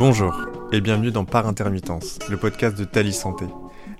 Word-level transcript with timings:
Bonjour 0.00 0.34
et 0.72 0.80
bienvenue 0.80 1.10
dans 1.10 1.26
Par 1.26 1.46
Intermittence, 1.46 2.18
le 2.30 2.38
podcast 2.38 2.74
de 2.74 2.84
Tali 2.84 3.12
Santé, 3.12 3.44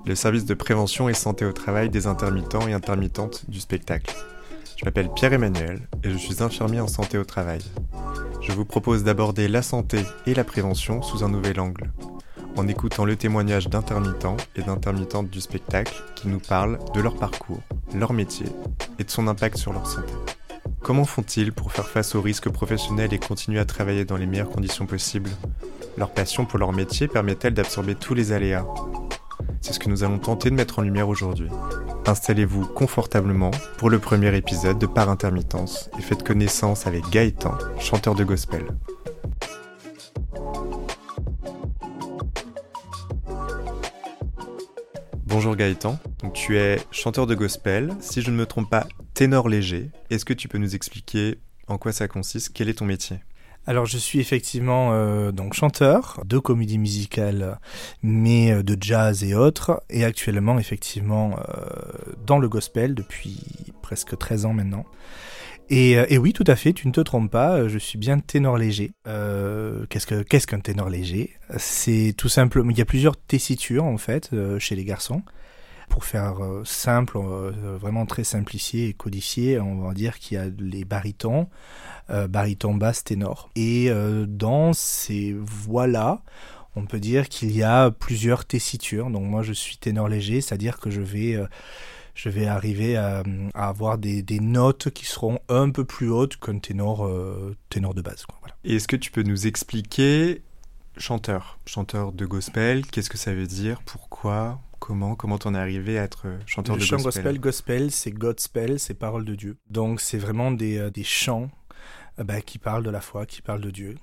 le 0.07 0.15
service 0.15 0.47
de 0.47 0.55
prévention 0.55 1.11
et 1.11 1.15
santé 1.15 1.45
au 1.45 1.53
travail 1.53 1.91
des 1.91 2.07
intermittents 2.07 2.67
et 2.67 2.73
intermittentes 2.73 3.45
du 3.51 3.61
spectacle. 3.61 4.17
Je 4.79 4.87
m'appelle 4.87 5.11
Pierre-Emmanuel 5.13 5.87
et 6.03 6.09
je 6.09 6.17
suis 6.17 6.43
infirmier 6.43 6.81
en 6.81 6.89
santé 6.89 7.19
au 7.19 7.25
travail. 7.25 7.61
Je 8.41 8.53
vous 8.53 8.65
propose 8.65 9.05
d'aborder 9.05 9.47
la 9.47 9.61
santé 9.61 9.99
et 10.25 10.33
la 10.33 10.43
prévention 10.43 11.03
sous 11.03 11.23
un 11.23 11.29
nouvel 11.29 11.61
angle, 11.61 11.93
en 12.57 12.67
écoutant 12.67 13.05
le 13.05 13.17
témoignage 13.17 13.69
d'intermittents 13.69 14.39
et 14.57 14.63
d'intermittentes 14.63 15.29
du 15.29 15.43
spectacle 15.43 16.03
qui 16.15 16.29
nous 16.29 16.41
parlent 16.41 16.79
de 16.95 17.01
leur 17.03 17.17
parcours, 17.17 17.61
leur 17.95 18.15
métier 18.15 18.47
et 18.99 19.05
de 19.05 19.11
son 19.11 19.29
impact 19.29 19.59
sur 19.59 19.75
leur 19.75 19.87
santé. 19.87 20.15
Comment 20.81 21.05
font-ils 21.05 21.53
pour 21.53 21.73
faire 21.73 21.89
face 21.89 22.15
aux 22.15 22.23
risques 22.23 22.49
professionnels 22.49 23.13
et 23.13 23.19
continuer 23.19 23.61
à 23.61 23.67
travailler 23.67 24.07
dans 24.07 24.17
les 24.17 24.25
meilleures 24.25 24.49
conditions 24.49 24.87
possibles? 24.87 25.29
Leur 25.97 26.13
passion 26.13 26.47
pour 26.47 26.59
leur 26.59 26.73
métier 26.73 27.09
permet-elle 27.09 27.55
d'absorber 27.55 27.95
tous 27.95 28.15
les 28.15 28.33
aléas? 28.33 28.65
C'est 29.61 29.73
ce 29.73 29.79
que 29.79 29.89
nous 29.89 30.03
allons 30.05 30.19
tenter 30.19 30.51
de 30.51 30.55
mettre 30.55 30.79
en 30.79 30.83
lumière 30.83 31.09
aujourd'hui. 31.09 31.49
Installez-vous 32.07 32.67
confortablement 32.67 33.51
pour 33.77 33.91
le 33.91 33.99
premier 33.99 34.35
épisode 34.35 34.79
de 34.79 34.87
Par 34.87 35.11
Intermittence 35.11 35.91
et 35.99 36.03
faites 36.03 36.23
connaissance 36.23 36.87
avec 36.87 37.09
Gaëtan, 37.11 37.59
chanteur 37.79 38.15
de 38.15 38.25
gospel. 38.25 38.67
Bonjour 45.27 45.55
Gaëtan, 45.57 45.99
tu 46.33 46.59
es 46.59 46.81
chanteur 46.91 47.27
de 47.27 47.35
gospel, 47.35 47.95
si 48.01 48.23
je 48.23 48.31
ne 48.31 48.37
me 48.37 48.47
trompe 48.47 48.71
pas, 48.71 48.87
ténor 49.15 49.49
léger. 49.49 49.91
Est-ce 50.09 50.25
que 50.25 50.33
tu 50.35 50.49
peux 50.49 50.59
nous 50.59 50.75
expliquer 50.75 51.39
en 51.69 51.79
quoi 51.79 51.93
ça 51.93 52.09
consiste? 52.09 52.51
Quel 52.55 52.69
est 52.69 52.75
ton 52.75 52.87
métier? 52.87 53.21
Alors 53.71 53.87
je 53.87 53.99
suis 53.99 54.19
effectivement 54.19 54.91
euh, 54.95 55.31
donc 55.31 55.55
chanteur 55.55 56.21
de 56.27 56.39
comédie 56.39 56.77
musicale, 56.77 57.61
mais 58.03 58.51
euh, 58.51 58.65
de 58.65 58.77
jazz 58.81 59.23
et 59.23 59.37
autres, 59.37 59.81
et 59.89 60.05
actuellement 60.05 60.59
effectivement 60.59 61.39
euh, 61.39 61.63
dans 62.27 62.41
le 62.41 62.49
gospel 62.49 62.97
depuis 62.97 63.39
presque 63.81 64.19
13 64.19 64.47
ans 64.47 64.55
maintenant. 64.55 64.85
Et, 65.73 66.19
oui, 66.19 66.33
tout 66.33 66.43
à 66.49 66.57
fait, 66.57 66.73
tu 66.73 66.89
ne 66.89 66.93
te 66.93 67.01
trompes 67.01 67.31
pas, 67.31 67.69
je 67.69 67.79
suis 67.79 67.97
bien 67.97 68.19
ténor 68.19 68.59
léger. 68.59 68.91
qu'est-ce 69.05 70.05
que 70.05 70.25
qu'est-ce 70.25 70.49
qu'un 70.49 70.59
ténor 70.59 70.91
léger? 70.91 71.31
C'est 71.59 72.13
tout 72.17 72.29
simplement, 72.29 72.71
il 72.73 72.79
y 72.79 72.81
a 72.81 72.85
plusieurs 72.85 73.17
tessitures 73.17 73.85
en 73.85 73.97
fait 73.97 74.31
chez 74.59 74.75
les 74.75 74.85
garçons 74.85 75.23
pour 75.91 76.05
faire 76.05 76.37
simple, 76.65 77.19
vraiment 77.19 78.07
très 78.07 78.25
simplifié 78.25 78.89
et 78.89 78.93
codifié, 78.95 79.61
on 79.61 79.83
va 79.83 79.93
dire 79.93 80.19
qu'il 80.19 80.39
y 80.39 80.41
a 80.41 80.47
les 80.59 80.85
barytons, 80.85 81.49
euh, 82.11 82.27
baryton, 82.27 82.75
basse, 82.75 83.05
ténor. 83.05 83.51
Et 83.55 83.87
euh, 83.89 84.27
dans 84.27 84.73
ces 84.73 85.33
voix-là, 85.33 86.23
on 86.75 86.85
peut 86.85 86.99
dire 86.99 87.29
qu'il 87.29 87.53
y 87.53 87.63
a 87.63 87.91
plusieurs 87.91 88.45
tessitures. 88.45 89.11
Donc 89.11 89.25
moi, 89.25 89.43
je 89.43 89.53
suis 89.53 89.77
ténor 89.77 90.09
léger, 90.09 90.41
c'est-à-dire 90.41 90.81
que 90.81 90.91
je 90.91 91.03
vais 91.03 91.35
euh, 91.35 91.47
je 92.15 92.29
vais 92.29 92.47
arriver 92.47 92.97
à, 92.97 93.23
avoir 93.55 93.97
des, 93.97 94.23
notes 94.41 94.91
qui 94.91 95.07
seront 95.07 95.39
un 95.49 95.71
peu 95.71 95.85
plus 95.85 96.11
hautes 96.11 96.37
qu'un 96.37 96.59
ténor, 96.59 97.09
ténor 97.71 97.95
de 97.95 98.03
base. 98.03 98.27
Et 98.65 98.77
est-ce 98.77 98.89
que 98.89 98.97
tu 98.97 99.11
peux 99.11 99.23
nous 99.23 99.47
expliquer, 99.47 100.43
chanteur, 100.99 101.59
chanteur 101.65 102.13
de 102.13 102.27
gospel, 102.27 102.85
qu'est-ce 102.85 103.09
que 103.09 103.17
ça 103.17 103.33
veut 103.33 103.47
dire, 103.47 103.81
pourquoi, 103.87 104.61
comment, 104.81 105.15
comment 105.15 105.39
t'en 105.39 105.55
es 105.55 105.59
arrivé 105.59 105.99
à 105.99 106.03
être 106.03 106.27
chanteur 106.47 106.75
de 106.75 106.81
gospel 106.81 106.97
Le 106.97 106.99
chant 106.99 107.05
gospel, 107.05 107.39
gospel, 107.39 107.91
c'est 107.93 108.11
Godspell, 108.11 108.81
c'est 108.81 108.95
parole 108.95 109.25
de 109.25 109.37
Dieu. 109.37 109.57
Donc 109.69 110.01
c'est 110.01 110.19
vraiment 110.19 110.51
des, 110.51 110.91
des 110.91 111.05
chants 111.05 111.51
euh, 112.19 112.25
bah, 112.25 112.41
qui 112.41 112.59
parle 112.59 112.83
de 112.83 112.91
la 112.91 113.01
foi, 113.01 113.27
qui 113.27 113.43
parle 113.43 113.61
de 113.61 113.71
Dieu. 113.71 113.95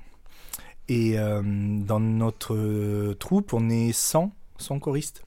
Et 0.87 1.19
euh, 1.19 1.41
dans 1.43 1.99
notre 1.99 3.13
troupe, 3.15 3.53
on 3.53 3.69
est 3.69 3.91
100, 3.91 4.31
100 4.57 4.79
choristes. 4.79 5.23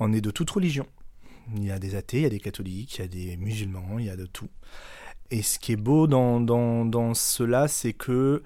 On 0.00 0.12
est 0.12 0.20
de 0.20 0.30
toute 0.30 0.50
religion. 0.50 0.86
Il 1.54 1.64
y 1.64 1.70
a 1.70 1.78
des 1.78 1.94
athées, 1.94 2.18
il 2.18 2.22
y 2.22 2.26
a 2.26 2.30
des 2.30 2.40
catholiques, 2.40 2.98
il 2.98 3.00
y 3.02 3.04
a 3.04 3.08
des 3.08 3.36
musulmans, 3.36 3.98
il 3.98 4.06
y 4.06 4.10
a 4.10 4.16
de 4.16 4.26
tout. 4.26 4.48
Et 5.30 5.42
ce 5.42 5.58
qui 5.58 5.72
est 5.72 5.76
beau 5.76 6.06
dans, 6.06 6.40
dans, 6.40 6.84
dans 6.84 7.14
cela, 7.14 7.68
c'est 7.68 7.92
que 7.92 8.42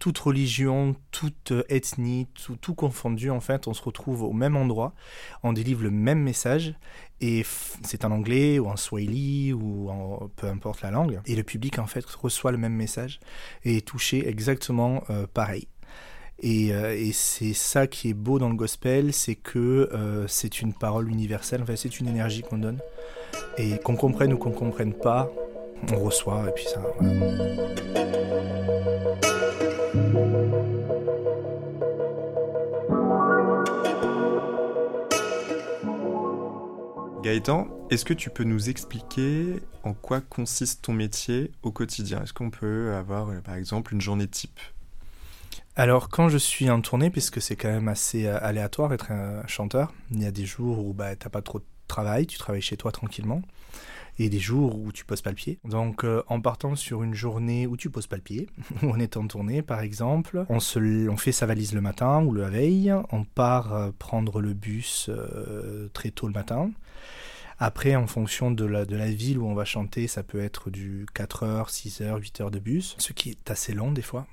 toute 0.00 0.18
religion, 0.18 0.96
toute 1.12 1.52
ethnie, 1.68 2.26
tout, 2.62 2.74
confondu, 2.74 3.30
en 3.30 3.40
fait, 3.40 3.68
on 3.68 3.74
se 3.74 3.82
retrouve 3.82 4.22
au 4.22 4.32
même 4.32 4.56
endroit, 4.56 4.94
on 5.42 5.52
délivre 5.52 5.82
le 5.82 5.90
même 5.90 6.20
message, 6.20 6.74
et 7.20 7.44
c'est 7.82 8.06
en 8.06 8.10
anglais 8.10 8.58
ou 8.58 8.66
en 8.68 8.76
swahili 8.76 9.52
ou 9.52 9.90
en, 9.90 10.30
peu 10.36 10.46
importe 10.46 10.80
la 10.80 10.90
langue, 10.90 11.20
et 11.26 11.36
le 11.36 11.42
public, 11.42 11.78
en 11.78 11.86
fait, 11.86 12.04
reçoit 12.06 12.50
le 12.50 12.56
même 12.56 12.72
message 12.72 13.20
et 13.62 13.76
est 13.76 13.86
touché 13.86 14.26
exactement 14.26 15.04
euh, 15.10 15.26
pareil. 15.32 15.68
Et, 16.42 16.72
euh, 16.72 16.96
et 16.96 17.12
c'est 17.12 17.52
ça 17.52 17.86
qui 17.86 18.08
est 18.08 18.14
beau 18.14 18.38
dans 18.38 18.48
le 18.48 18.56
gospel, 18.56 19.12
c'est 19.12 19.34
que 19.34 19.90
euh, 19.92 20.26
c'est 20.28 20.62
une 20.62 20.72
parole 20.72 21.10
universelle, 21.10 21.60
enfin, 21.62 21.76
c'est 21.76 22.00
une 22.00 22.08
énergie 22.08 22.40
qu'on 22.40 22.56
donne, 22.56 22.78
et 23.58 23.78
qu'on 23.78 23.96
comprenne 23.96 24.32
ou 24.32 24.38
qu'on 24.38 24.52
comprenne 24.52 24.94
pas, 24.94 25.30
on 25.92 25.98
reçoit, 25.98 26.48
et 26.48 26.52
puis 26.52 26.64
ça... 26.64 26.80
Gaëtan, 37.22 37.68
est-ce 37.90 38.06
que 38.06 38.14
tu 38.14 38.30
peux 38.30 38.44
nous 38.44 38.70
expliquer 38.70 39.56
en 39.82 39.92
quoi 39.92 40.22
consiste 40.22 40.82
ton 40.82 40.94
métier 40.94 41.52
au 41.62 41.70
quotidien? 41.70 42.22
Est-ce 42.22 42.32
qu'on 42.32 42.48
peut 42.48 42.94
avoir, 42.94 43.28
euh, 43.28 43.40
par 43.42 43.56
exemple, 43.56 43.92
une 43.92 44.00
journée 44.00 44.26
type? 44.26 44.58
Alors 45.76 46.08
quand 46.08 46.30
je 46.30 46.38
suis 46.38 46.70
en 46.70 46.80
tournée, 46.80 47.10
puisque 47.10 47.42
c'est 47.42 47.56
quand 47.56 47.68
même 47.68 47.88
assez 47.88 48.24
euh, 48.24 48.38
aléatoire 48.40 48.94
être 48.94 49.12
un 49.12 49.46
chanteur, 49.46 49.92
il 50.10 50.22
y 50.22 50.26
a 50.26 50.30
des 50.30 50.46
jours 50.46 50.78
où 50.78 50.94
bah, 50.94 51.14
tu 51.14 51.26
n'as 51.26 51.30
pas 51.30 51.42
trop 51.42 51.58
de 51.58 51.64
travail, 51.88 52.26
tu 52.26 52.38
travailles 52.38 52.62
chez 52.62 52.78
toi 52.78 52.90
tranquillement, 52.90 53.42
et 54.24 54.28
des 54.28 54.38
jours 54.38 54.78
où 54.78 54.92
tu 54.92 55.04
poses 55.04 55.22
pas 55.22 55.30
le 55.30 55.36
pied. 55.36 55.58
Donc 55.64 56.04
euh, 56.04 56.22
en 56.28 56.40
partant 56.40 56.76
sur 56.76 57.02
une 57.02 57.14
journée 57.14 57.66
où 57.66 57.76
tu 57.76 57.90
poses 57.90 58.06
pas 58.06 58.16
le 58.16 58.22
pied, 58.22 58.48
où 58.82 58.86
on 58.86 58.98
est 58.98 59.16
en 59.16 59.26
tournée 59.26 59.62
par 59.62 59.80
exemple, 59.80 60.44
on, 60.48 60.60
se, 60.60 61.08
on 61.08 61.16
fait 61.16 61.32
sa 61.32 61.46
valise 61.46 61.72
le 61.72 61.80
matin 61.80 62.22
ou 62.22 62.34
la 62.34 62.48
veille, 62.48 62.94
on 63.12 63.24
part 63.24 63.92
prendre 63.98 64.40
le 64.40 64.52
bus 64.52 65.10
très 65.92 66.10
tôt 66.10 66.26
le 66.26 66.32
matin, 66.32 66.70
après, 67.62 67.94
en 67.94 68.06
fonction 68.06 68.50
de 68.50 68.64
la, 68.64 68.86
de 68.86 68.96
la 68.96 69.10
ville 69.10 69.38
où 69.38 69.46
on 69.46 69.54
va 69.54 69.66
chanter, 69.66 70.08
ça 70.08 70.22
peut 70.22 70.40
être 70.40 70.70
du 70.70 71.04
4 71.12 71.42
heures, 71.42 71.68
6 71.68 72.00
heures, 72.00 72.16
8 72.16 72.40
heures 72.40 72.50
de 72.50 72.58
bus, 72.58 72.96
ce 72.98 73.12
qui 73.12 73.28
est 73.28 73.50
assez 73.50 73.74
long 73.74 73.92
des 73.92 74.00
fois. 74.00 74.26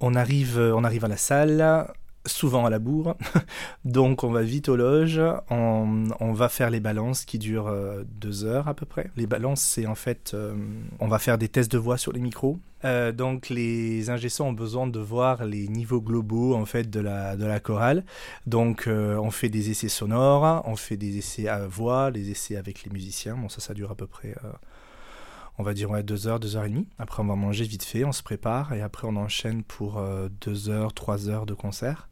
On 0.00 0.14
arrive, 0.14 0.58
on 0.58 0.82
arrive 0.82 1.04
à 1.04 1.08
la 1.08 1.18
salle, 1.18 1.92
souvent 2.26 2.66
à 2.66 2.70
la 2.70 2.78
bourre. 2.78 3.16
Donc 3.84 4.24
on 4.24 4.30
va 4.30 4.42
vite 4.42 4.68
aux 4.68 4.76
loges, 4.76 5.20
on, 5.50 6.32
va 6.32 6.48
faire 6.48 6.70
les 6.70 6.80
balances 6.80 7.24
qui 7.24 7.38
durent 7.38 7.68
euh, 7.68 8.04
deux 8.20 8.44
heures 8.44 8.68
à 8.68 8.74
peu 8.74 8.86
près. 8.86 9.10
Les 9.16 9.26
balances, 9.26 9.62
c'est 9.62 9.86
en 9.86 9.94
fait, 9.94 10.32
euh, 10.34 10.54
on 11.00 11.08
va 11.08 11.18
faire 11.18 11.38
des 11.38 11.48
tests 11.48 11.72
de 11.72 11.78
voix 11.78 11.98
sur 11.98 12.12
les 12.12 12.20
micros. 12.20 12.58
Euh, 12.84 13.12
donc 13.12 13.50
les 13.50 14.08
ingénieurs 14.08 14.48
ont 14.48 14.52
besoin 14.52 14.86
de 14.86 14.98
voir 14.98 15.44
les 15.44 15.68
niveaux 15.68 16.00
globaux 16.00 16.54
en 16.54 16.64
fait 16.64 16.88
de 16.88 17.00
la, 17.00 17.36
de 17.36 17.44
la 17.44 17.60
chorale. 17.60 18.04
Donc 18.46 18.88
on 18.88 19.30
fait 19.30 19.48
des 19.48 19.70
essais 19.70 19.88
sonores, 19.88 20.62
on 20.66 20.76
fait 20.76 20.96
des 20.96 21.18
essais 21.18 21.48
à 21.48 21.66
voix, 21.66 22.10
des 22.10 22.30
essais 22.30 22.56
avec 22.56 22.84
les 22.84 22.90
musiciens. 22.90 23.36
Bon 23.36 23.48
ça, 23.48 23.60
ça 23.60 23.74
dure 23.74 23.90
à 23.90 23.94
peu 23.94 24.06
près 24.06 24.34
on 25.58 25.62
va 25.62 25.74
dire 25.74 25.90
ouais, 25.90 26.02
deux 26.02 26.26
heures, 26.26 26.40
deux 26.40 26.56
heures 26.56 26.64
et 26.64 26.70
demie. 26.70 26.88
Après, 26.98 27.22
on 27.22 27.26
va 27.26 27.34
manger 27.34 27.64
vite 27.64 27.84
fait, 27.84 28.04
on 28.04 28.12
se 28.12 28.22
prépare 28.22 28.72
et 28.72 28.80
après, 28.80 29.06
on 29.06 29.16
enchaîne 29.16 29.62
pour 29.62 30.02
deux 30.40 30.70
heures, 30.70 30.94
trois 30.94 31.28
heures 31.28 31.44
de 31.44 31.52
concert. 31.52 32.09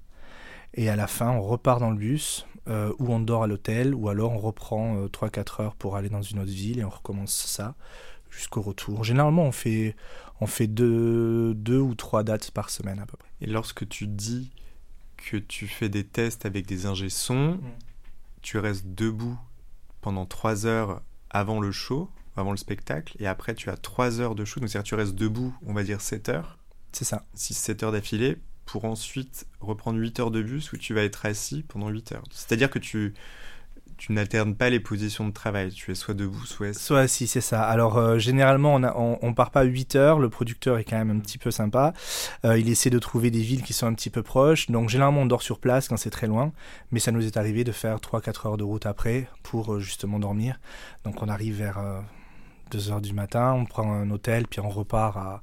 Et 0.74 0.88
à 0.88 0.96
la 0.96 1.06
fin, 1.06 1.30
on 1.30 1.42
repart 1.42 1.80
dans 1.80 1.90
le 1.90 1.96
bus, 1.96 2.46
euh, 2.68 2.92
ou 2.98 3.12
on 3.12 3.20
dort 3.20 3.44
à 3.44 3.46
l'hôtel, 3.46 3.94
ou 3.94 4.08
alors 4.08 4.32
on 4.32 4.38
reprend 4.38 5.06
3-4 5.06 5.38
euh, 5.60 5.64
heures 5.64 5.74
pour 5.74 5.96
aller 5.96 6.08
dans 6.08 6.22
une 6.22 6.38
autre 6.38 6.50
ville 6.50 6.80
et 6.80 6.84
on 6.84 6.90
recommence 6.90 7.32
ça 7.32 7.74
jusqu'au 8.30 8.60
retour. 8.60 9.04
Généralement, 9.04 9.44
on 9.44 9.52
fait, 9.52 9.96
on 10.40 10.46
fait 10.46 10.66
deux, 10.66 11.54
deux 11.54 11.78
ou 11.78 11.94
trois 11.94 12.24
dates 12.24 12.50
par 12.50 12.68
semaine 12.68 12.98
à 12.98 13.06
peu 13.06 13.16
près. 13.16 13.28
Et 13.40 13.46
lorsque 13.46 13.88
tu 13.88 14.06
dis 14.06 14.50
que 15.16 15.36
tu 15.36 15.66
fais 15.66 15.88
des 15.88 16.04
tests 16.04 16.46
avec 16.46 16.66
des 16.66 16.86
ingé 16.86 17.08
sons, 17.08 17.54
mm. 17.54 17.60
tu 18.42 18.58
restes 18.58 18.86
debout 18.86 19.38
pendant 20.00 20.26
3 20.26 20.66
heures 20.66 21.02
avant 21.30 21.60
le 21.60 21.72
show, 21.72 22.10
avant 22.36 22.50
le 22.50 22.56
spectacle, 22.56 23.16
et 23.18 23.26
après 23.26 23.54
tu 23.54 23.70
as 23.70 23.76
3 23.76 24.20
heures 24.20 24.34
de 24.34 24.44
show, 24.44 24.60
donc 24.60 24.68
c'est-à-dire 24.68 24.88
tu 24.88 24.94
restes 24.94 25.14
debout, 25.14 25.54
on 25.66 25.72
va 25.72 25.82
dire 25.82 26.00
7 26.00 26.28
heures. 26.28 26.58
C'est 26.92 27.04
ça. 27.04 27.26
6-7 27.36 27.84
heures 27.84 27.92
d'affilée 27.92 28.38
pour 28.68 28.84
ensuite 28.84 29.46
reprendre 29.60 29.98
8 29.98 30.20
heures 30.20 30.30
de 30.30 30.42
bus 30.42 30.72
où 30.72 30.76
tu 30.76 30.92
vas 30.92 31.02
être 31.02 31.24
assis 31.24 31.64
pendant 31.66 31.88
8 31.88 32.12
heures. 32.12 32.24
C'est-à-dire 32.30 32.68
que 32.68 32.78
tu, 32.78 33.14
tu 33.96 34.12
n'alternes 34.12 34.54
pas 34.54 34.68
les 34.68 34.78
positions 34.78 35.26
de 35.26 35.32
travail. 35.32 35.70
Tu 35.72 35.90
es 35.90 35.94
soit 35.94 36.12
debout, 36.12 36.44
soit 36.44 36.68
assis. 36.68 36.82
Soit 36.84 37.00
assis, 37.00 37.26
c'est 37.26 37.40
ça. 37.40 37.62
Alors, 37.62 37.96
euh, 37.96 38.18
généralement, 38.18 38.74
on, 38.74 39.18
on, 39.22 39.32
part 39.32 39.52
pas 39.52 39.62
8 39.62 39.96
heures. 39.96 40.18
Le 40.18 40.28
producteur 40.28 40.76
est 40.76 40.84
quand 40.84 40.98
même 40.98 41.10
un 41.10 41.18
petit 41.18 41.38
peu 41.38 41.50
sympa. 41.50 41.94
Euh, 42.44 42.58
il 42.58 42.68
essaie 42.68 42.90
de 42.90 42.98
trouver 42.98 43.30
des 43.30 43.40
villes 43.40 43.62
qui 43.62 43.72
sont 43.72 43.86
un 43.86 43.94
petit 43.94 44.10
peu 44.10 44.22
proches. 44.22 44.70
Donc, 44.70 44.90
généralement, 44.90 45.22
on 45.22 45.26
dort 45.26 45.42
sur 45.42 45.60
place 45.60 45.88
quand 45.88 45.96
c'est 45.96 46.10
très 46.10 46.26
loin. 46.26 46.52
Mais 46.92 47.00
ça 47.00 47.10
nous 47.10 47.24
est 47.24 47.38
arrivé 47.38 47.64
de 47.64 47.72
faire 47.72 47.96
3-4 47.96 48.48
heures 48.48 48.56
de 48.58 48.64
route 48.64 48.84
après 48.84 49.30
pour 49.44 49.72
euh, 49.72 49.80
justement 49.80 50.18
dormir. 50.18 50.60
Donc, 51.04 51.22
on 51.22 51.28
arrive 51.28 51.56
vers 51.56 51.80
2 52.70 52.90
heures 52.90 53.00
du 53.00 53.14
matin. 53.14 53.54
On 53.54 53.64
prend 53.64 53.90
un 53.90 54.10
hôtel, 54.10 54.46
puis 54.46 54.60
on 54.60 54.68
repart 54.68 55.16
à 55.16 55.42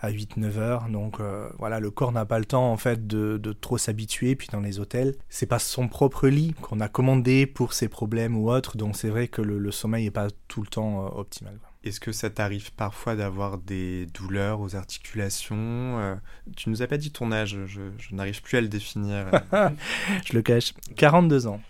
à 0.00 0.10
8-9 0.10 0.58
heures. 0.58 0.88
Donc 0.88 1.20
euh, 1.20 1.48
voilà, 1.58 1.80
le 1.80 1.90
corps 1.90 2.12
n'a 2.12 2.24
pas 2.24 2.38
le 2.38 2.44
temps 2.44 2.70
en 2.72 2.76
fait 2.76 3.06
de, 3.06 3.38
trop 3.52 3.78
s'habituer. 3.78 4.36
Puis 4.36 4.48
dans 4.52 4.60
les 4.60 4.78
hôtels, 4.78 5.14
c'est 5.28 5.46
pas 5.46 5.58
son 5.58 5.88
propre 5.88 6.28
lit 6.28 6.54
qu'on 6.62 6.80
a 6.80 6.88
commandé 6.88 7.46
pour 7.46 7.72
ses 7.72 7.88
problèmes 7.88 8.36
ou 8.36 8.50
autres. 8.50 8.76
Donc 8.76 8.96
c'est 8.96 9.08
vrai 9.08 9.28
que 9.28 9.42
le, 9.42 9.70
sommeil 9.70 10.04
n'est 10.04 10.10
pas 10.10 10.28
tout 10.48 10.62
le 10.62 10.68
temps 10.68 11.04
euh, 11.04 11.20
optimal. 11.20 11.58
Est-ce 11.84 12.00
que 12.00 12.10
ça 12.10 12.28
t'arrive 12.28 12.72
parfois 12.72 13.14
d'avoir 13.14 13.58
des 13.58 14.06
douleurs 14.06 14.60
aux 14.60 14.74
articulations 14.74 15.56
euh, 15.56 16.16
Tu 16.56 16.70
nous 16.70 16.82
as 16.82 16.86
pas 16.86 16.98
dit 16.98 17.12
ton 17.12 17.30
âge, 17.30 17.56
je, 17.66 17.80
n'arrive 18.10 18.42
plus 18.42 18.58
à 18.58 18.60
le 18.60 18.68
définir. 18.68 19.30
je 20.24 20.32
le 20.32 20.42
cache. 20.42 20.74
42 20.96 21.46
ans. 21.46 21.60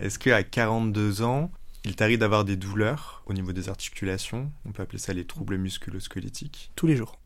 Est-ce 0.00 0.18
qu'à 0.18 0.42
42 0.42 1.22
ans, 1.22 1.50
il 1.84 1.94
t'arrive 1.94 2.18
d'avoir 2.18 2.44
des 2.44 2.56
douleurs 2.56 3.22
au 3.26 3.32
niveau 3.32 3.52
des 3.52 3.68
articulations? 3.68 4.50
On 4.66 4.72
peut 4.72 4.82
appeler 4.82 4.98
ça 4.98 5.12
les 5.12 5.24
troubles 5.24 5.56
musculo-squelettiques. 5.56 6.72
Tous 6.74 6.88
les 6.88 6.96
jours 6.96 7.18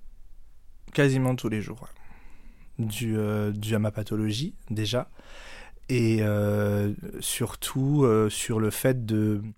quasiment 0.92 1.34
tous 1.34 1.48
les 1.48 1.60
jours. 1.60 1.88
Dû, 2.78 3.16
euh, 3.16 3.52
à 3.72 3.78
ma 3.78 3.90
pathologie, 3.90 4.54
déjà. 4.70 5.10
Et 5.90 6.18
euh, 6.20 6.92
surtout 7.20 8.04
euh, 8.04 8.28
sur 8.28 8.60
le 8.60 8.68
fait 8.68 9.06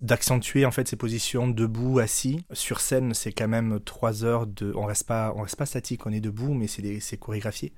d'accentuer 0.01 0.65
en 0.65 0.71
fait 0.71 0.87
ces 0.87 0.95
positions 0.95 1.47
debout, 1.47 1.99
assis. 1.99 2.45
Sur 2.53 2.79
scène, 2.79 3.13
c'est 3.13 3.33
quand 3.33 3.49
même 3.49 3.79
trois 3.83 4.23
heures 4.23 4.47
de. 4.47 4.71
On 4.75 4.85
reste 4.85 5.05
pas, 5.07 5.33
on 5.35 5.41
reste 5.41 5.57
pas 5.57 5.65
statique, 5.65 6.05
on 6.05 6.11
est 6.11 6.21
debout, 6.21 6.53
mais 6.53 6.67
c'est 6.67 7.17
chorégraphié. 7.17 7.73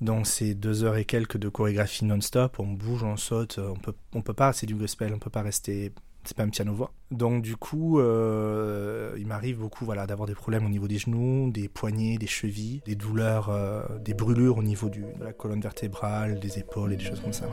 Donc 0.00 0.26
c'est 0.26 0.54
deux 0.54 0.82
heures 0.82 0.96
et 0.96 1.04
quelques 1.04 1.36
de 1.36 1.48
chorégraphie 1.48 2.04
non-stop. 2.04 2.58
On 2.58 2.66
bouge, 2.66 3.04
on 3.04 3.16
saute. 3.16 3.58
On 3.58 3.76
peut, 3.76 3.94
on 4.14 4.22
peut 4.22 4.34
pas. 4.34 4.52
C'est 4.52 4.66
du 4.66 4.74
gospel. 4.74 5.12
On 5.14 5.18
peut 5.18 5.30
pas 5.30 5.42
rester 5.42 5.92
c'est 6.24 6.36
pas 6.36 6.42
un 6.42 6.48
piano 6.48 6.72
voix. 6.72 6.92
Donc 7.10 7.42
du 7.42 7.56
coup, 7.56 8.00
euh, 8.00 9.14
il 9.18 9.26
m'arrive 9.26 9.58
beaucoup 9.58 9.84
voilà, 9.84 10.06
d'avoir 10.06 10.26
des 10.26 10.34
problèmes 10.34 10.66
au 10.66 10.68
niveau 10.68 10.88
des 10.88 10.98
genoux, 10.98 11.50
des 11.50 11.68
poignets, 11.68 12.16
des 12.18 12.26
chevilles, 12.26 12.82
des 12.86 12.94
douleurs, 12.94 13.50
euh, 13.50 13.82
des 14.00 14.14
brûlures 14.14 14.58
au 14.58 14.62
niveau 14.62 14.88
de 14.88 15.02
la 15.22 15.32
colonne 15.32 15.60
vertébrale, 15.60 16.40
des 16.40 16.58
épaules 16.58 16.92
et 16.92 16.96
des 16.96 17.04
choses 17.04 17.20
comme 17.20 17.32
ça. 17.32 17.46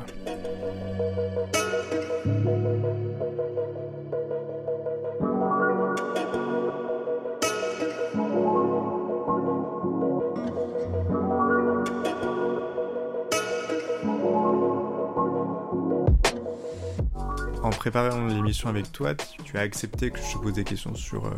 Préparant 17.81 18.28
l'émission 18.28 18.69
avec 18.69 18.92
toi, 18.92 19.16
tu 19.16 19.57
as 19.57 19.62
accepté 19.62 20.12
que 20.12 20.19
je 20.19 20.33
te 20.33 20.38
pose 20.38 20.54
des 20.54 20.63
questions 20.63 20.94
sur, 20.94 21.25
euh, 21.25 21.31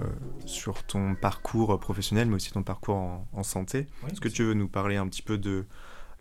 sur 0.45 0.83
ton 0.83 1.15
parcours 1.15 1.79
professionnel, 1.79 2.27
mais 2.27 2.35
aussi 2.35 2.51
ton 2.51 2.63
parcours 2.63 2.97
en, 3.31 3.43
santé. 3.43 3.87
Est-ce 4.11 4.19
que 4.19 4.27
tu 4.27 4.43
veux 4.43 4.53
nous 4.53 4.67
parler 4.67 4.97
un 4.97 5.07
petit 5.07 5.21
peu 5.21 5.37
de 5.37 5.65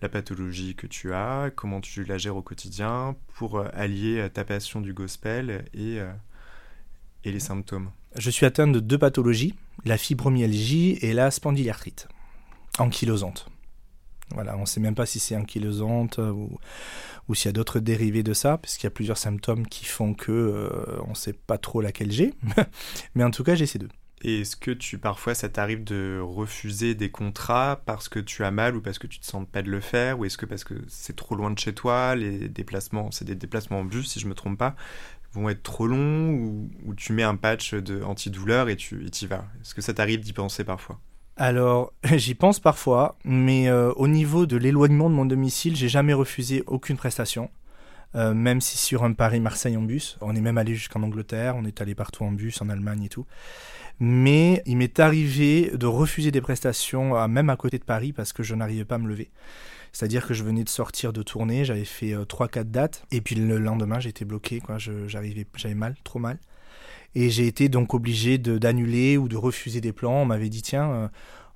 la 0.01 0.09
pathologie 0.09 0.77
que 0.77 0.87
tu 0.87 1.13
as, 1.13 1.51
comment 1.57 1.81
tu 1.81 2.05
la 2.05 2.19
gères 2.19 2.37
au 2.37 2.43
quotidien, 2.43 3.17
pour 3.35 3.59
euh, 3.59 3.67
allier 3.73 4.21
euh, 4.21 4.29
ta 4.29 4.45
passion 4.45 4.81
du 4.81 4.95
gospel 4.95 5.65
et, 5.75 5.99
et 7.25 7.33
les 7.33 7.41
symptômes? 7.41 7.91
Je 8.15 8.31
suis 8.31 8.47
atteint 8.47 8.69
de 8.69 8.79
deux 8.79 8.99
pathologies, 8.99 9.57
la 9.85 9.99
fibromyalgie 9.99 10.99
et 11.03 11.15
la 11.15 11.33
spondylarthrite, 11.33 12.07
ankylosante. 12.79 13.52
Voilà, 14.35 14.57
on 14.57 14.63
ne 14.63 14.67
sait 14.67 14.81
même 14.81 14.95
pas 14.95 15.07
si 15.07 15.19
c'est 15.19 15.37
ankylosante 15.37 16.19
ou 16.19 16.59
ou 17.29 17.35
s'il 17.35 17.47
y 17.47 17.49
a 17.51 17.53
d'autres 17.53 17.81
dérivés 17.81 18.23
de 18.23 18.35
ça, 18.35 18.59
parce 18.59 18.77
qu'il 18.77 18.85
y 18.85 18.89
a 18.89 18.91
plusieurs 18.91 19.19
symptômes 19.19 19.67
qui 19.67 19.85
font 19.85 20.15
que 20.15 20.33
euh, 20.33 21.01
on 21.07 21.11
ne 21.11 21.15
sait 21.15 21.33
pas 21.33 21.59
trop 21.59 21.81
laquelle 21.81 22.11
j'ai. 22.11 22.35
Mais 23.15 23.25
en 23.25 23.31
tout 23.31 23.45
cas, 23.45 23.55
j'ai 23.55 23.67
ces 23.67 23.79
deux. 23.79 23.89
Et 24.25 24.43
est-ce 24.43 24.55
que 24.55 24.71
tu 24.71 24.99
parfois 24.99 25.35
ça 25.35 25.49
t'arrive 25.49 25.83
de 25.83 26.21
refuser 26.23 26.95
des 26.95 27.11
contrats 27.11 27.83
parce 27.87 28.09
que 28.09 28.21
tu 28.21 28.45
as 28.45 28.53
mal 28.53 28.77
ou 28.77 28.81
parce 28.81 29.01
que 29.01 29.09
tu 29.09 29.19
te 29.19 29.27
sens 29.27 29.45
pas 29.51 29.63
de 29.63 29.71
le 29.71 29.81
faire 29.81 30.21
ou 30.21 30.25
est-ce 30.25 30.39
que 30.39 30.47
parce 30.47 30.63
que 30.63 30.75
c'est 30.87 31.17
trop 31.17 31.35
loin 31.35 31.51
de 31.51 31.59
chez 31.59 31.75
toi, 31.75 32.15
les 32.15 32.49
déplacements, 32.49 33.11
c'est 33.11 33.25
des 33.25 33.35
déplacements 33.35 33.81
en 33.81 33.85
bus 33.85 34.09
si 34.09 34.21
je 34.21 34.29
me 34.29 34.35
trompe 34.35 34.59
pas, 34.59 34.77
vont 35.33 35.49
être 35.49 35.65
trop 35.65 35.89
longs 35.89 36.31
ou, 36.85 36.95
tu 36.95 37.13
mets 37.15 37.25
un 37.25 37.35
patch 37.35 37.75
de 37.75 38.01
antidouleur 38.03 38.69
et 38.69 38.77
tu 38.77 39.05
y 39.05 39.27
vas? 39.27 39.45
Est-ce 39.61 39.75
que 39.75 39.83
ça 39.83 39.93
t'arrive 39.93 40.21
d'y 40.21 40.33
penser 40.33 40.63
parfois? 40.63 41.01
Alors, 41.37 41.93
j'y 42.17 42.35
pense 42.35 42.61
parfois, 42.61 43.17
mais 43.25 43.69
euh, 43.69 43.93
au 43.97 44.09
niveau 44.09 44.47
de 44.47 44.57
l'éloignement 44.57 45.09
de 45.09 45.15
mon 45.15 45.25
domicile, 45.25 45.77
j'ai 45.77 45.89
jamais 45.89 46.13
refusé 46.13 46.63
aucune 46.67 46.97
prestation. 46.97 47.51
Euh, 48.15 48.35
même 48.35 48.61
si 48.61 48.77
sur 48.77 49.05
un 49.05 49.15
Paris-Marseille 49.15 49.77
en 49.77 49.83
bus, 49.83 50.19
on 50.21 50.37
est 50.37 50.41
même 50.43 50.59
allé 50.59 50.75
jusqu'en 50.75 51.03
Angleterre, 51.03 51.57
on 51.57 51.65
est 51.65 51.81
allé 51.81 51.95
partout 51.95 52.25
en 52.25 52.33
bus, 52.33 52.61
en 52.61 52.69
Allemagne 52.69 53.05
et 53.05 53.09
tout. 53.09 53.25
Mais 54.01 54.63
il 54.67 54.77
m'est 54.77 55.01
arrivé 55.01 55.71
de 55.75 55.87
refuser 55.87 56.31
des 56.31 56.43
prestations, 56.43 57.27
même 57.29 57.49
à 57.49 57.57
côté 57.57 57.79
de 57.79 57.85
Paris, 57.85 58.13
parce 58.13 58.35
que 58.35 58.43
je 58.43 58.55
n'arrivais 58.55 58.85
pas 58.85 58.97
à 58.97 58.99
me 58.99 59.09
lever. 59.09 59.31
C'est-à-dire 59.93 60.27
que 60.27 60.35
je 60.35 60.43
venais 60.43 60.65
de 60.65 60.69
sortir 60.69 61.13
de 61.13 61.23
tournée, 61.23 61.65
j'avais 61.65 61.85
fait 61.85 62.15
3-4 62.15 62.59
euh, 62.59 62.65
dates, 62.65 63.05
et 63.11 63.21
puis 63.21 63.35
le 63.35 63.59
lendemain 63.59 64.01
j'étais 64.01 64.25
bloqué, 64.25 64.61
quoi. 64.61 64.79
j'avais 64.79 65.75
mal, 65.75 65.95
trop 66.05 66.19
mal. 66.19 66.39
Et 67.15 67.31
j'ai 67.31 67.47
été 67.47 67.69
donc 67.69 67.95
obligé 67.95 68.39
d'annuler 68.39 69.17
ou 69.17 69.29
de 69.29 69.37
refuser 69.37 69.81
des 69.81 69.93
plans. 69.93 70.23
On 70.23 70.25
m'avait 70.25 70.49
dit, 70.49 70.63
tiens, 70.63 70.91
euh, 70.91 71.09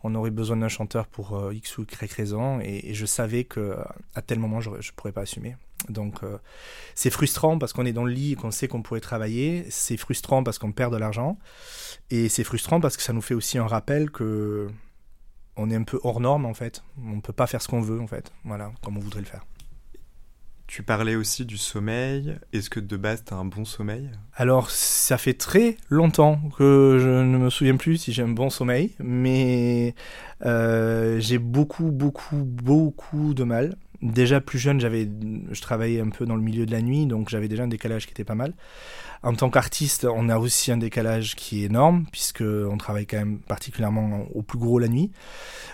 on 0.02 0.14
aurait 0.14 0.30
besoin 0.30 0.56
d'un 0.58 0.68
chanteur 0.68 1.06
pour 1.06 1.36
euh, 1.36 1.54
X 1.54 1.78
ou 1.78 1.82
Y 1.82 2.12
raison. 2.12 2.60
Et, 2.60 2.92
je 2.94 3.06
savais 3.06 3.44
que 3.44 3.76
à 4.14 4.22
tel 4.22 4.38
moment, 4.38 4.60
je 4.60 4.70
ne 4.70 4.76
pourrais 4.94 5.12
pas 5.12 5.22
assumer. 5.22 5.56
Donc 5.88 6.22
euh, 6.22 6.38
c'est 6.94 7.10
frustrant 7.10 7.58
parce 7.58 7.72
qu'on 7.72 7.86
est 7.86 7.92
dans 7.92 8.04
le 8.04 8.12
lit 8.12 8.32
et 8.32 8.36
qu'on 8.36 8.50
sait 8.50 8.68
qu'on 8.68 8.82
pourrait 8.82 9.00
travailler. 9.00 9.66
C'est 9.70 9.96
frustrant 9.96 10.42
parce 10.42 10.58
qu'on 10.58 10.72
perd 10.72 10.92
de 10.92 10.98
l'argent. 10.98 11.38
Et 12.10 12.28
c'est 12.28 12.44
frustrant 12.44 12.80
parce 12.80 12.96
que 12.96 13.02
ça 13.02 13.12
nous 13.12 13.20
fait 13.20 13.34
aussi 13.34 13.58
un 13.58 13.66
rappel 13.66 14.10
que 14.10 14.68
on 15.56 15.70
est 15.70 15.76
un 15.76 15.84
peu 15.84 15.98
hors 16.02 16.20
norme 16.20 16.46
en 16.46 16.54
fait. 16.54 16.82
On 17.02 17.16
ne 17.16 17.20
peut 17.20 17.32
pas 17.32 17.46
faire 17.46 17.62
ce 17.62 17.68
qu'on 17.68 17.80
veut 17.80 18.00
en 18.00 18.06
fait. 18.06 18.32
Voilà, 18.44 18.72
comme 18.82 18.96
on 18.96 19.00
voudrait 19.00 19.20
le 19.20 19.26
faire. 19.26 19.44
Tu 20.66 20.82
parlais 20.82 21.14
aussi 21.14 21.44
du 21.44 21.58
sommeil. 21.58 22.36
Est-ce 22.52 22.70
que 22.70 22.80
de 22.80 22.96
base, 22.96 23.24
tu 23.24 23.34
un 23.34 23.44
bon 23.44 23.64
sommeil? 23.64 24.10
Alors, 24.34 24.70
ça 24.70 25.16
fait 25.16 25.34
très 25.34 25.76
longtemps 25.90 26.40
que 26.58 26.98
je 27.00 27.08
ne 27.08 27.38
me 27.38 27.50
souviens 27.50 27.76
plus 27.76 27.98
si 27.98 28.12
j'ai 28.12 28.22
un 28.22 28.28
bon 28.28 28.50
sommeil, 28.50 28.94
mais 28.98 29.94
euh, 30.44 31.20
j'ai 31.20 31.38
beaucoup, 31.38 31.92
beaucoup, 31.92 32.42
beaucoup 32.44 33.32
de 33.32 33.44
mal. 33.44 33.76
Déjà 34.02 34.40
plus 34.40 34.58
jeune, 34.58 34.80
j'avais, 34.80 35.08
je 35.50 35.60
travaillais 35.60 36.00
un 36.00 36.10
peu 36.10 36.26
dans 36.26 36.36
le 36.36 36.42
milieu 36.42 36.66
de 36.66 36.72
la 36.72 36.82
nuit, 36.82 37.06
donc 37.06 37.28
j'avais 37.28 37.48
déjà 37.48 37.62
un 37.62 37.68
décalage 37.68 38.06
qui 38.06 38.12
était 38.12 38.24
pas 38.24 38.34
mal. 38.34 38.54
En 39.22 39.34
tant 39.34 39.50
qu'artiste, 39.50 40.04
on 40.04 40.28
a 40.28 40.38
aussi 40.38 40.70
un 40.70 40.76
décalage 40.76 41.34
qui 41.34 41.62
est 41.62 41.66
énorme, 41.66 42.04
puisque 42.12 42.42
on 42.42 42.76
travaille 42.76 43.06
quand 43.06 43.16
même 43.16 43.38
particulièrement 43.38 44.26
au 44.34 44.42
plus 44.42 44.58
gros 44.58 44.78
la 44.78 44.88
nuit. 44.88 45.12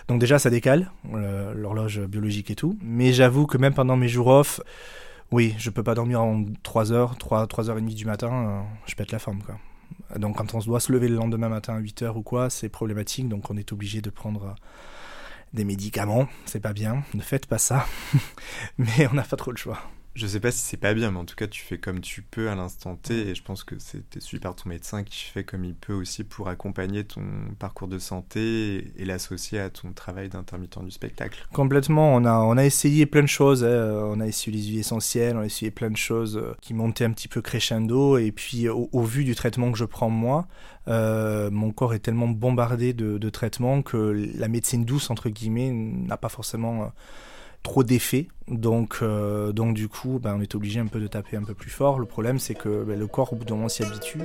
Donc 0.07 0.19
déjà, 0.19 0.39
ça 0.39 0.49
décale, 0.49 0.91
euh, 1.13 1.53
l'horloge 1.53 1.99
biologique 2.01 2.49
et 2.49 2.55
tout. 2.55 2.77
Mais 2.81 3.11
j'avoue 3.11 3.45
que 3.45 3.57
même 3.57 3.73
pendant 3.73 3.97
mes 3.97 4.07
jours 4.07 4.27
off, 4.27 4.61
oui, 5.31 5.55
je 5.57 5.69
peux 5.69 5.83
pas 5.83 5.95
dormir 5.95 6.21
en 6.21 6.45
3 6.63 6.91
heures, 6.91 7.17
3, 7.17 7.47
3 7.47 7.69
heures 7.69 7.77
et 7.77 7.81
demie 7.81 7.95
du 7.95 8.05
matin, 8.05 8.31
euh, 8.31 8.61
je 8.85 8.95
pète 8.95 9.11
la 9.11 9.19
forme. 9.19 9.39
Donc 10.17 10.37
quand 10.37 10.53
on 10.53 10.59
doit 10.59 10.79
se 10.79 10.91
lever 10.91 11.07
le 11.07 11.15
lendemain 11.15 11.49
matin 11.49 11.75
à 11.75 11.79
8 11.79 12.03
heures 12.03 12.17
ou 12.17 12.23
quoi, 12.23 12.49
c'est 12.49 12.69
problématique, 12.69 13.27
donc 13.27 13.49
on 13.49 13.57
est 13.57 13.71
obligé 13.71 14.01
de 14.01 14.09
prendre 14.09 14.55
des 15.53 15.63
médicaments, 15.65 16.27
c'est 16.45 16.59
pas 16.59 16.73
bien, 16.73 17.03
ne 17.13 17.21
faites 17.21 17.45
pas 17.45 17.57
ça, 17.57 17.85
mais 18.77 19.07
on 19.11 19.13
n'a 19.13 19.23
pas 19.23 19.37
trop 19.37 19.51
le 19.51 19.57
choix 19.57 19.79
je 20.15 20.27
sais 20.27 20.39
pas 20.39 20.51
si 20.51 20.59
c'est 20.59 20.77
pas 20.77 20.93
bien, 20.93 21.09
mais 21.09 21.17
en 21.17 21.25
tout 21.25 21.35
cas, 21.35 21.47
tu 21.47 21.63
fais 21.63 21.79
comme 21.79 21.99
tu 21.99 22.21
peux 22.21 22.49
à 22.49 22.55
l'instant 22.55 22.95
T, 22.95 23.29
et 23.29 23.35
je 23.35 23.41
pense 23.41 23.63
que 23.63 23.79
c'était 23.79 24.19
suivi 24.19 24.41
par 24.41 24.55
ton 24.55 24.69
médecin 24.69 25.03
qui 25.03 25.23
fait 25.23 25.43
comme 25.43 25.65
il 25.65 25.73
peut 25.73 25.93
aussi 25.93 26.23
pour 26.23 26.49
accompagner 26.49 27.03
ton 27.03 27.23
parcours 27.57 27.87
de 27.87 27.97
santé 27.97 28.93
et, 28.95 29.05
l'associer 29.05 29.59
à 29.59 29.69
ton 29.71 29.91
travail 29.91 30.29
d'intermittent 30.29 30.83
du 30.83 30.91
spectacle. 30.91 31.47
Complètement, 31.51 32.13
on 32.13 32.25
a, 32.25 32.37
on 32.39 32.57
a 32.57 32.63
essayé 32.63 33.07
plein 33.07 33.23
de 33.23 33.27
choses, 33.27 33.63
hein. 33.63 34.03
on 34.05 34.19
a 34.19 34.27
essayé 34.27 34.55
les 34.55 34.63
huiles 34.63 34.79
essentielles, 34.79 35.35
on 35.35 35.41
a 35.41 35.45
essayé 35.45 35.71
plein 35.71 35.89
de 35.89 35.97
choses 35.97 36.37
euh, 36.37 36.55
qui 36.61 36.75
montaient 36.75 37.05
un 37.05 37.11
petit 37.11 37.27
peu 37.27 37.41
crescendo, 37.41 38.17
et 38.17 38.31
puis 38.31 38.69
au, 38.69 39.01
vu 39.01 39.23
du 39.23 39.33
traitement 39.33 39.71
que 39.71 39.77
je 39.79 39.85
prends 39.85 40.11
moi, 40.11 40.47
euh, 40.87 41.49
mon 41.49 41.71
corps 41.71 41.95
est 41.95 41.99
tellement 41.99 42.27
bombardé 42.27 42.93
de, 42.93 43.17
de 43.17 43.29
traitements 43.29 43.81
que 43.81 44.29
la 44.35 44.47
médecine 44.47 44.85
douce, 44.85 45.09
entre 45.09 45.29
guillemets, 45.29 45.71
n'a 45.71 46.17
pas 46.17 46.29
forcément... 46.29 46.83
Euh, 46.83 46.87
trop 47.63 47.83
d'effets. 47.83 48.27
Donc, 48.47 48.99
euh, 49.01 49.51
donc 49.53 49.73
du 49.73 49.87
coup, 49.87 50.19
ben, 50.19 50.35
on 50.37 50.41
est 50.41 50.53
obligé 50.53 50.79
un 50.79 50.87
peu 50.87 50.99
de 50.99 51.07
taper 51.07 51.37
un 51.37 51.43
peu 51.43 51.53
plus 51.53 51.71
fort. 51.71 51.97
Le 51.97 52.05
problème, 52.05 52.37
c'est 52.37 52.55
que 52.55 52.83
ben, 52.83 52.99
le 52.99 53.07
corps, 53.07 53.33
au 53.33 53.35
bout 53.35 53.45
d'un 53.45 53.55
moment, 53.55 53.69
s'y 53.69 53.83
habitue. 53.83 54.19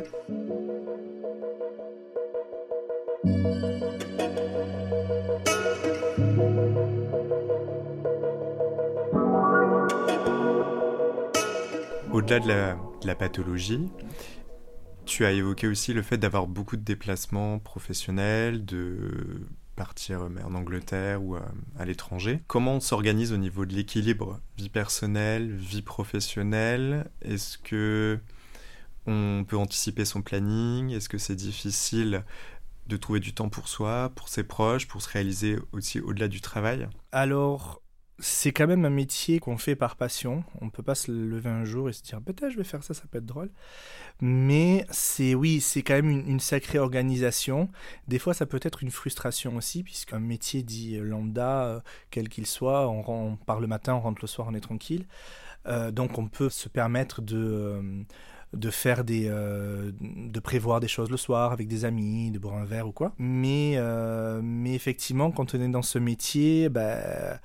Au-delà 12.12 12.40
de 12.40 13.06
la 13.06 13.14
pathologie, 13.14 13.88
tu 15.08 15.24
as 15.24 15.32
évoqué 15.32 15.66
aussi 15.66 15.94
le 15.94 16.02
fait 16.02 16.18
d'avoir 16.18 16.46
beaucoup 16.46 16.76
de 16.76 16.82
déplacements 16.82 17.58
professionnels, 17.58 18.64
de 18.64 19.40
partir 19.78 20.22
euh, 20.22 20.28
en 20.44 20.54
Angleterre 20.54 21.22
ou 21.22 21.36
euh, 21.36 21.40
à, 21.78 21.84
l'étranger. 21.86 22.42
Comment 22.48 22.74
on 22.74 22.80
s'organise 22.80 23.32
au 23.32 23.36
niveau 23.36 23.64
de 23.64 23.74
l'équilibre? 23.74 24.40
Vie 24.58 24.68
personnelle, 24.68 25.54
vie 25.54 25.82
professionnelle? 25.82 27.08
Est-ce 27.22 27.56
que 27.56 28.18
on 29.06 29.44
peut 29.46 29.56
anticiper 29.56 30.04
son 30.04 30.20
planning? 30.20 30.90
Est-ce 30.90 31.08
que 31.08 31.16
c'est 31.16 31.36
difficile 31.36 32.24
de 32.88 32.96
trouver 32.96 33.20
du 33.20 33.32
temps 33.32 33.48
pour 33.48 33.68
soi, 33.68 34.12
pour 34.14 34.28
ses 34.28 34.44
proches, 34.44 34.88
pour 34.88 35.00
se 35.00 35.08
réaliser 35.08 35.58
aussi 35.72 36.00
au-delà 36.00 36.28
du 36.28 36.40
travail? 36.40 36.88
Alors, 37.12 37.80
c'est 38.20 38.52
quand 38.52 38.66
même 38.66 38.84
un 38.84 38.90
métier 38.90 39.38
qu'on 39.38 39.58
fait 39.58 39.76
par 39.76 39.96
passion. 39.96 40.42
On 40.60 40.70
peut 40.70 40.82
pas 40.82 40.94
se 40.94 41.12
lever 41.12 41.50
un 41.50 41.64
jour 41.64 41.88
et 41.88 41.92
se 41.92 42.02
dire 42.02 42.20
peut-être 42.20 42.50
je 42.50 42.56
vais 42.56 42.64
faire 42.64 42.82
ça, 42.82 42.94
ça 42.94 43.04
peut 43.10 43.18
être 43.18 43.26
drôle. 43.26 43.50
Mais 44.20 44.84
c'est 44.90 45.34
oui, 45.34 45.60
c'est 45.60 45.82
quand 45.82 45.94
même 45.94 46.10
une, 46.10 46.40
sacrée 46.40 46.78
organisation. 46.78 47.68
Des 48.08 48.18
fois, 48.18 48.34
ça 48.34 48.46
peut 48.46 48.58
être 48.62 48.82
une 48.82 48.90
frustration 48.90 49.56
aussi, 49.56 49.84
puisqu'un 49.84 50.18
métier 50.18 50.62
dit 50.64 50.98
lambda, 50.98 51.64
euh, 51.64 51.80
quel 52.10 52.28
qu'il 52.28 52.46
soit, 52.46 52.88
on, 52.88 53.04
on, 53.06 53.36
part 53.36 53.60
le 53.60 53.68
matin, 53.68 53.94
on 53.94 54.00
rentre 54.00 54.20
le 54.22 54.28
soir, 54.28 54.48
on 54.50 54.54
est 54.54 54.60
tranquille. 54.60 55.06
Euh, 55.66 55.92
donc 55.92 56.18
on 56.18 56.26
peut 56.26 56.50
se 56.50 56.68
permettre 56.68 57.22
de 57.22 57.36
euh, 57.36 58.02
de 58.54 58.70
faire 58.70 59.04
des 59.04 59.28
de 59.28 60.40
prévoir 60.40 60.80
des 60.80 60.88
choses 60.88 61.10
le 61.10 61.18
soir 61.18 61.52
avec 61.52 61.68
des 61.68 61.84
amis 61.84 62.30
de 62.30 62.38
boire 62.38 62.54
un 62.54 62.64
verre 62.64 62.88
ou 62.88 62.92
quoi 62.92 63.12
mais 63.18 63.78
mais 64.42 64.74
effectivement 64.74 65.30
quand 65.30 65.54
on 65.54 65.60
est 65.60 65.68
dans 65.68 65.82
ce 65.82 65.98
métier 65.98 66.70
bah, 66.70 67.40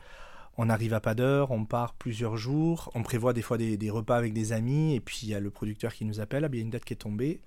on 0.57 0.69
arrive 0.69 0.93
à 0.93 0.99
pas 0.99 1.15
d'heure, 1.15 1.51
on 1.51 1.65
part 1.65 1.93
plusieurs 1.93 2.37
jours, 2.37 2.91
on 2.93 3.01
prévoit 3.01 3.33
des 3.33 3.41
fois 3.41 3.57
des, 3.57 3.89
repas 3.89 4.17
avec 4.17 4.33
des 4.33 4.53
amis, 4.53 4.95
et 4.95 4.99
puis 4.99 5.21
il 5.23 5.29
y 5.29 5.35
a 5.35 5.39
le 5.39 5.49
producteur 5.49 5.93
qui 5.93 6.05
nous 6.05 6.19
appelle, 6.19 6.47
il 6.51 6.55
y 6.55 6.59
a 6.59 6.61
une 6.61 6.69
date 6.69 6.85
qui 6.85 6.93
est 6.93 6.97
tombée, 6.97 7.41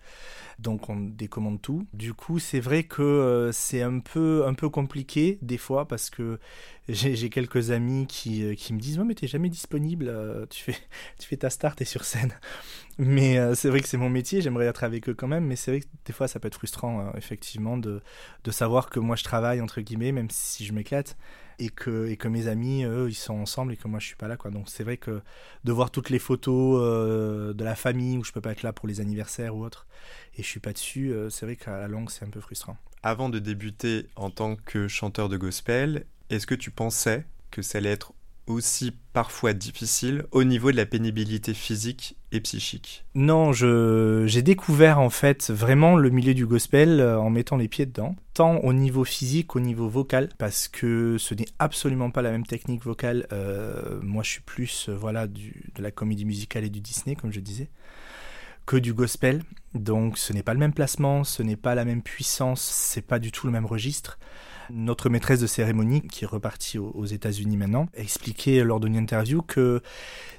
donc 0.58 0.88
on 0.88 0.96
décommande 0.96 1.62
tout. 1.62 1.86
Du 1.92 2.14
coup, 2.14 2.40
c'est 2.40 2.58
vrai 2.58 2.82
que 2.82 3.02
euh, 3.02 3.52
c'est 3.52 3.82
un 3.82 4.00
peu, 4.00 4.44
un 4.46 4.54
peu 4.54 4.68
compliqué 4.68 5.38
des 5.40 5.58
fois, 5.58 5.86
parce 5.86 6.10
que 6.10 6.40
j'ai 6.88 7.30
quelques 7.30 7.70
amis 7.70 8.06
qui, 8.08 8.44
euh, 8.44 8.54
qui 8.54 8.72
me 8.75 8.80
disent, 8.80 8.98
ouais, 8.98 9.04
mais 9.04 9.14
t'es 9.14 9.28
jamais 9.28 9.50
disponible, 9.50 10.06
euh, 10.08 10.44
tu, 10.50 10.64
fais, 10.64 10.76
tu 11.18 11.28
fais 11.28 11.36
ta 11.36 11.50
start, 11.50 11.78
t'es 11.78 11.84
sur 11.84 12.04
scène. 12.04 12.32
Mais 12.98 13.54
c'est 13.54 13.68
vrai 13.68 13.80
que 13.80 13.88
c'est 13.88 13.98
mon 13.98 14.08
métier, 14.08 14.40
j'aimerais 14.40 14.66
être 14.66 14.82
avec 14.82 15.08
eux 15.08 15.14
quand 15.14 15.28
même, 15.28 15.44
mais 15.44 15.54
c'est 15.54 15.70
vrai 15.70 15.80
que 15.80 15.86
des 16.06 16.14
fois 16.14 16.28
ça 16.28 16.40
peut 16.40 16.48
être 16.48 16.54
frustrant, 16.54 17.12
effectivement, 17.14 17.76
de, 17.76 18.00
de 18.42 18.50
savoir 18.50 18.88
que 18.88 18.98
moi 18.98 19.16
je 19.16 19.25
travaille, 19.25 19.60
entre 19.60 19.82
guillemets, 19.82 20.12
même 20.12 20.30
si 20.30 20.64
je 20.64 20.72
m'éclate 20.72 21.16
et 21.58 21.68
que, 21.68 22.08
et 22.08 22.16
que 22.16 22.28
mes 22.28 22.48
amis, 22.48 22.84
eux, 22.84 23.08
ils 23.08 23.14
sont 23.14 23.34
ensemble 23.34 23.72
et 23.72 23.76
que 23.76 23.88
moi, 23.88 23.98
je 23.98 24.06
suis 24.06 24.16
pas 24.16 24.28
là. 24.28 24.36
Quoi. 24.36 24.50
Donc, 24.50 24.68
c'est 24.68 24.84
vrai 24.84 24.96
que 24.96 25.20
de 25.64 25.72
voir 25.72 25.90
toutes 25.90 26.10
les 26.10 26.18
photos 26.18 26.80
euh, 26.82 27.52
de 27.52 27.64
la 27.64 27.75
famille 27.75 28.18
où 28.18 28.25
je 28.25 28.32
peux 28.32 28.40
pas 28.40 28.52
être 28.52 28.62
là 28.62 28.72
pour 28.72 28.88
les 28.88 29.00
anniversaires 29.00 29.56
ou 29.56 29.64
autre, 29.64 29.86
et 30.36 30.42
je 30.42 30.48
suis 30.48 30.60
pas 30.60 30.72
dessus, 30.72 31.12
euh, 31.12 31.30
c'est 31.30 31.46
vrai 31.46 31.56
qu'à 31.56 31.78
la 31.78 31.88
longue, 31.88 32.10
c'est 32.10 32.25
un 32.25 32.30
peu 32.30 32.40
frustrant. 32.40 32.76
Avant 33.02 33.28
de 33.28 33.38
débuter 33.38 34.08
en 34.16 34.30
tant 34.30 34.56
que 34.56 34.88
chanteur 34.88 35.28
de 35.28 35.36
gospel, 35.36 36.06
est-ce 36.30 36.46
que 36.46 36.54
tu 36.54 36.70
pensais 36.70 37.25
que 37.50 37.62
ça 37.62 37.78
allait 37.78 37.90
être 37.90 38.12
aussi 38.46 38.92
parfois 39.12 39.52
difficile 39.52 40.24
au 40.30 40.44
niveau 40.44 40.70
de 40.70 40.76
la 40.76 40.86
pénibilité 40.86 41.54
physique 41.54 42.16
et 42.32 42.40
psychique 42.40 43.04
Non, 43.14 43.52
j'ai 43.52 44.42
découvert 44.42 45.00
en 45.00 45.10
fait 45.10 45.50
vraiment 45.50 45.96
le 45.96 46.10
milieu 46.10 46.34
du 46.34 46.46
gospel 46.46 47.00
euh, 47.00 47.18
en 47.18 47.30
mettant 47.30 47.56
les 47.56 47.68
pieds 47.68 47.86
dedans, 47.86 48.14
tant 48.34 48.58
au 48.58 48.72
niveau 48.72 49.04
physique 49.04 49.48
qu'au 49.48 49.60
niveau 49.60 49.88
vocal, 49.88 50.28
parce 50.38 50.68
que 50.68 51.16
ce 51.18 51.34
n'est 51.34 51.48
absolument 51.58 52.10
pas 52.10 52.22
la 52.22 52.30
même 52.30 52.46
technique 52.46 52.84
vocale. 52.84 53.26
Euh, 53.32 54.00
moi, 54.02 54.22
je 54.22 54.30
suis 54.30 54.42
plus 54.42 54.88
euh, 54.88 54.96
voilà 54.96 55.26
de 55.26 55.82
la 55.82 55.90
comédie 55.90 56.24
musicale 56.24 56.64
et 56.64 56.70
du 56.70 56.80
Disney, 56.80 57.16
comme 57.16 57.32
je 57.32 57.40
disais, 57.40 57.68
que 58.66 58.76
du 58.76 58.92
gospel. 58.92 59.42
Donc, 59.74 60.18
ce 60.18 60.32
n'est 60.32 60.42
pas 60.42 60.52
le 60.52 60.60
même 60.60 60.72
placement, 60.72 61.24
ce 61.24 61.42
n'est 61.42 61.56
pas 61.56 61.74
la 61.74 61.84
même 61.84 62.02
puissance, 62.02 62.60
c'est 62.60 63.02
pas 63.02 63.18
du 63.18 63.32
tout 63.32 63.46
le 63.46 63.52
même 63.52 63.66
registre. 63.66 64.18
Notre 64.70 65.08
maîtresse 65.08 65.40
de 65.40 65.46
cérémonie, 65.46 66.02
qui 66.02 66.25
est 66.25 66.28
repartie 66.28 66.78
aux 66.78 67.04
États-Unis 67.04 67.56
maintenant, 67.56 67.88
a 67.96 68.00
expliqué 68.00 68.62
lors 68.64 68.80
d'une 68.80 68.96
interview 68.96 69.42
que 69.42 69.82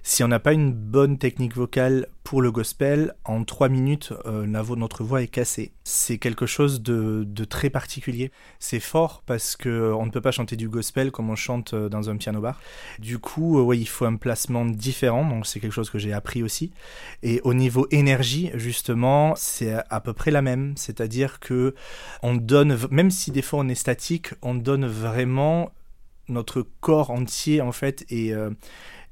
si 0.03 0.24
on 0.24 0.27
n'a 0.27 0.39
pas 0.39 0.53
une 0.53 0.74
bonne 0.74 1.17
technique 1.17 1.55
vocale 1.55 2.07
pour 2.27 2.41
le 2.41 2.51
gospel, 2.51 3.13
en 3.24 3.46
trois 3.46 3.69
minutes, 3.69 4.12
euh, 4.25 4.46
notre 4.46 5.05
voix 5.05 5.22
est 5.22 5.29
cassée. 5.29 5.72
C'est 5.86 6.17
quelque 6.17 6.46
chose 6.46 6.81
de, 6.81 7.25
très 7.46 7.69
particulier. 7.69 8.34
C'est 8.60 8.81
fort 8.81 9.24
parce 9.25 9.55
que 9.55 9.69
euh, 9.69 9.96
on 9.96 10.05
ne 10.05 10.12
peut 10.12 10.19
pas 10.19 10.31
chanter 10.31 10.57
du 10.57 10.67
gospel 10.67 11.12
comme 11.12 11.29
on 11.29 11.38
chante 11.38 11.74
euh, 11.74 11.88
dans 11.88 12.10
un 12.10 12.17
piano 12.17 12.41
bar. 12.41 12.60
Du 13.00 13.17
coup, 13.17 13.62
ouais, 13.62 13.77
il 13.77 13.88
faut 13.88 14.03
un 14.03 14.17
placement 14.17 14.65
différent. 14.65 15.24
Donc 15.25 15.48
c'est 15.48 15.62
quelque 15.62 15.72
chose 15.72 15.89
que 15.89 16.00
j'ai 16.00 16.12
appris 16.12 16.43
aussi. 16.43 16.74
Et 17.24 17.39
au 17.46 17.53
niveau 17.53 17.88
énergie, 17.91 18.51
justement, 18.55 19.34
c'est 19.38 19.75
à 19.89 20.01
peu 20.01 20.12
près 20.12 20.31
la 20.31 20.41
même. 20.41 20.74
C'est-à-dire 20.75 21.39
que 21.39 21.75
on 22.24 22.36
donne, 22.36 22.77
même 22.91 23.10
si 23.10 23.31
des 23.31 23.41
fois 23.41 23.62
on 23.62 23.69
est 23.69 23.75
statique, 23.75 24.34
on 24.41 24.53
donne 24.53 24.86
vraiment 24.86 25.72
notre 26.27 26.62
corps 26.81 27.10
entier 27.10 27.62
en 27.62 27.72
fait 27.72 28.05
et 28.10 28.34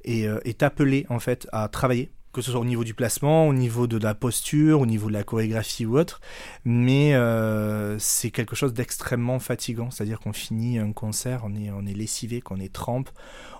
est 0.04 0.62
appelé 0.62 1.06
en 1.08 1.18
fait 1.18 1.48
à 1.50 1.66
travailler 1.68 2.10
que 2.36 2.42
ce 2.42 2.50
soit 2.50 2.60
au 2.60 2.66
niveau 2.66 2.84
du 2.84 2.92
placement, 2.92 3.48
au 3.48 3.54
niveau 3.54 3.86
de 3.86 3.96
la 3.96 4.14
posture, 4.14 4.82
au 4.82 4.86
niveau 4.86 5.08
de 5.08 5.14
la 5.14 5.24
chorégraphie 5.24 5.86
ou 5.86 5.98
autre, 5.98 6.20
mais 6.66 7.14
euh, 7.14 7.98
c'est 7.98 8.30
quelque 8.30 8.54
chose 8.54 8.74
d'extrêmement 8.74 9.38
fatigant, 9.38 9.90
c'est-à-dire 9.90 10.20
qu'on 10.20 10.34
finit 10.34 10.78
un 10.78 10.92
concert, 10.92 11.44
on 11.44 11.54
est, 11.54 11.70
on 11.70 11.86
est 11.86 11.94
lessivé, 11.94 12.42
qu'on 12.42 12.60
est 12.60 12.70
trempe, 12.70 13.08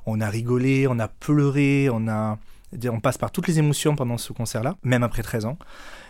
on 0.05 0.21
a 0.21 0.29
rigolé, 0.29 0.87
on 0.89 0.99
a 0.99 1.09
pleuré, 1.09 1.89
on 1.91 2.07
a 2.07 2.39
on 2.85 3.01
passe 3.01 3.19
par 3.19 3.31
toutes 3.31 3.49
les 3.49 3.59
émotions 3.59 3.97
pendant 3.97 4.19
ce 4.19 4.33
concert-là, 4.33 4.77
même 4.83 5.03
après 5.03 5.23
13 5.23 5.47
ans. 5.47 5.59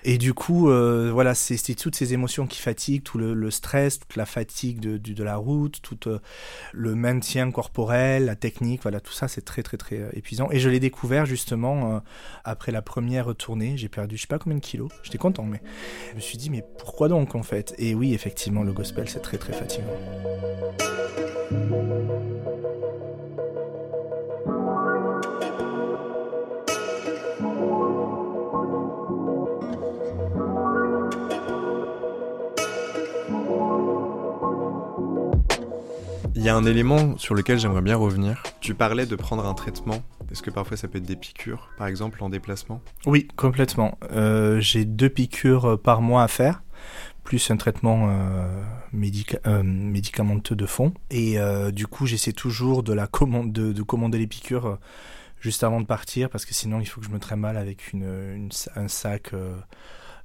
Et 0.04 0.18
du 0.18 0.34
coup, 0.34 0.70
euh, 0.70 1.10
voilà, 1.12 1.34
c'est 1.34 1.74
toutes 1.74 1.96
ces 1.96 2.14
émotions 2.14 2.46
qui 2.46 2.60
fatiguent, 2.60 3.02
tout 3.02 3.18
le, 3.18 3.50
stress, 3.50 3.98
toute 3.98 4.14
la 4.14 4.26
fatigue 4.26 4.78
de, 4.78 5.24
la 5.24 5.36
route, 5.36 5.80
tout 5.82 6.08
euh, 6.08 6.20
le 6.72 6.94
maintien 6.94 7.50
corporel, 7.50 8.26
la 8.26 8.36
technique, 8.36 8.82
voilà, 8.82 9.00
tout 9.00 9.12
ça, 9.12 9.26
c'est 9.26 9.44
très, 9.44 9.64
très, 9.64 9.76
très 9.76 9.98
euh, 9.98 10.10
épuisant. 10.12 10.48
Et 10.52 10.60
je 10.60 10.68
l'ai 10.68 10.78
découvert 10.78 11.26
justement 11.26 12.02
après 12.44 12.70
la 12.70 12.82
première 12.82 13.34
tournée. 13.34 13.76
J'ai 13.76 13.88
perdu, 13.88 14.16
je 14.16 14.22
sais 14.22 14.28
pas 14.28 14.38
combien 14.38 14.58
de 14.58 14.62
kilos. 14.62 14.90
J'étais 15.02 15.18
content, 15.18 15.44
mais 15.44 15.60
je 16.10 16.16
me 16.16 16.20
suis 16.20 16.38
dit, 16.38 16.50
mais 16.50 16.62
pourquoi 16.78 17.08
donc 17.08 17.34
en 17.34 17.42
fait? 17.42 17.74
Et 17.78 17.94
oui, 17.94 18.14
effectivement, 18.14 18.62
le 18.62 18.72
gospel, 18.72 19.08
c'est 19.08 19.20
très, 19.20 19.38
très 19.38 19.52
fatigant. 19.52 19.86
Y 36.46 36.48
a 36.48 36.54
un 36.54 36.64
élément 36.64 37.18
sur 37.18 37.34
lequel 37.34 37.58
j'aimerais 37.58 37.82
bien 37.82 37.96
revenir. 37.96 38.40
Tu 38.60 38.72
parlais 38.72 39.04
de 39.04 39.16
prendre 39.16 39.44
un 39.44 39.54
traitement. 39.54 40.04
Est-ce 40.30 40.44
que 40.44 40.50
parfois 40.50 40.76
ça 40.76 40.86
peut 40.86 40.98
être 40.98 41.04
des 41.04 41.16
piqûres, 41.16 41.70
par 41.76 41.88
exemple, 41.88 42.22
en 42.22 42.28
déplacement? 42.28 42.80
Oui, 43.04 43.26
complètement. 43.34 43.98
Euh, 44.12 44.60
j'ai 44.60 44.84
deux 44.84 45.08
piqûres 45.08 45.72
euh, 45.72 45.76
par 45.76 46.02
mois 46.02 46.22
à 46.22 46.28
faire, 46.28 46.62
plus 47.24 47.50
un 47.50 47.56
traitement 47.56 48.10
euh, 48.10 48.62
médicamenteux 48.92 50.54
de 50.54 50.66
fond. 50.66 50.94
Et 51.10 51.36
du 51.72 51.88
coup, 51.88 52.06
j'essaie 52.06 52.32
toujours 52.32 52.84
de, 52.84 52.92
la 52.92 53.08
commande, 53.08 53.52
de, 53.52 53.82
commander 53.82 54.18
les 54.18 54.28
piqûres 54.28 54.78
juste 55.40 55.64
avant 55.64 55.80
de 55.80 55.86
partir, 55.86 56.30
parce 56.30 56.44
que 56.44 56.54
sinon, 56.54 56.78
il 56.78 56.86
faut 56.86 57.00
que 57.00 57.08
je 57.08 57.12
me 57.12 57.18
traîne 57.18 57.40
mal 57.40 57.56
avec 57.56 57.92
une, 57.92 58.50
un 58.76 58.86
sac 58.86 59.32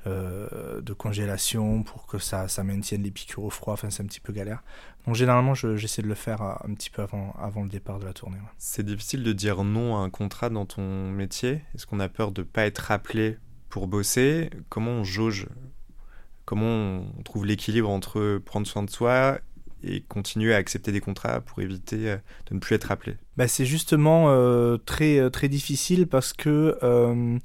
euh, 0.08 0.82
de 0.82 0.94
congélation 0.94 1.84
pour 1.84 2.08
que 2.08 2.18
ça, 2.18 2.48
ça 2.48 2.64
maintienne 2.64 3.04
les 3.04 3.12
piqûres 3.12 3.44
au 3.44 3.52
froid. 3.52 3.74
Enfin, 3.74 3.92
c'est 3.92 4.02
un 4.02 4.08
petit 4.08 4.20
peu 4.20 4.34
galère. 4.34 4.64
Donc, 5.06 5.16
généralement, 5.16 5.54
j'essaie 5.54 6.02
de 6.02 6.08
le 6.08 6.16
faire 6.16 6.42
euh, 6.42 6.54
un 6.68 6.74
petit 6.74 6.90
peu 6.90 7.04
avant, 7.04 7.36
avant 7.40 7.62
le 7.62 7.70
départ 7.70 8.00
de 8.00 8.06
la 8.06 8.14
tournée. 8.14 8.38
C'est 8.58 8.86
difficile 8.86 9.24
de 9.24 9.32
dire 9.32 9.64
non 9.64 9.96
à 9.98 10.00
un 10.00 10.10
contrat 10.10 10.50
dans 10.50 10.66
ton 10.66 11.12
métier 11.12 11.62
Est-ce 11.76 11.86
qu'on 11.86 12.00
a 12.00 12.10
peur 12.10 12.32
de 12.32 12.42
ne 12.42 12.46
pas 12.46 12.66
être 12.66 12.90
appelé 12.90 13.38
pour 13.70 13.88
bosser? 13.88 14.50
Comment 14.70 14.92
on 14.92 15.04
jauge? 15.04 15.48
Comment 16.46 16.66
on 16.66 17.22
trouve 17.24 17.46
l'équilibre 17.46 17.90
entre 17.90 18.42
prendre 18.44 18.66
soin 18.66 18.82
de 18.82 18.90
soi 18.90 19.38
et 19.84 20.02
continuer 20.02 20.54
à 20.54 20.58
accepter 20.58 20.92
des 20.92 21.02
contrats 21.02 21.42
pour 21.42 21.60
éviter 21.62 22.10
euh, 22.10 22.18
de 22.50 22.56
ne 22.56 22.60
plus 22.60 22.74
être 22.74 22.92
appelé? 22.92 23.18
Bah, 23.38 23.48
C'est 23.48 23.66
justement 23.66 24.36
très, 24.80 25.30
très 25.30 25.48
difficile 25.48 26.08
parce 26.08 26.34
que 26.34 27.40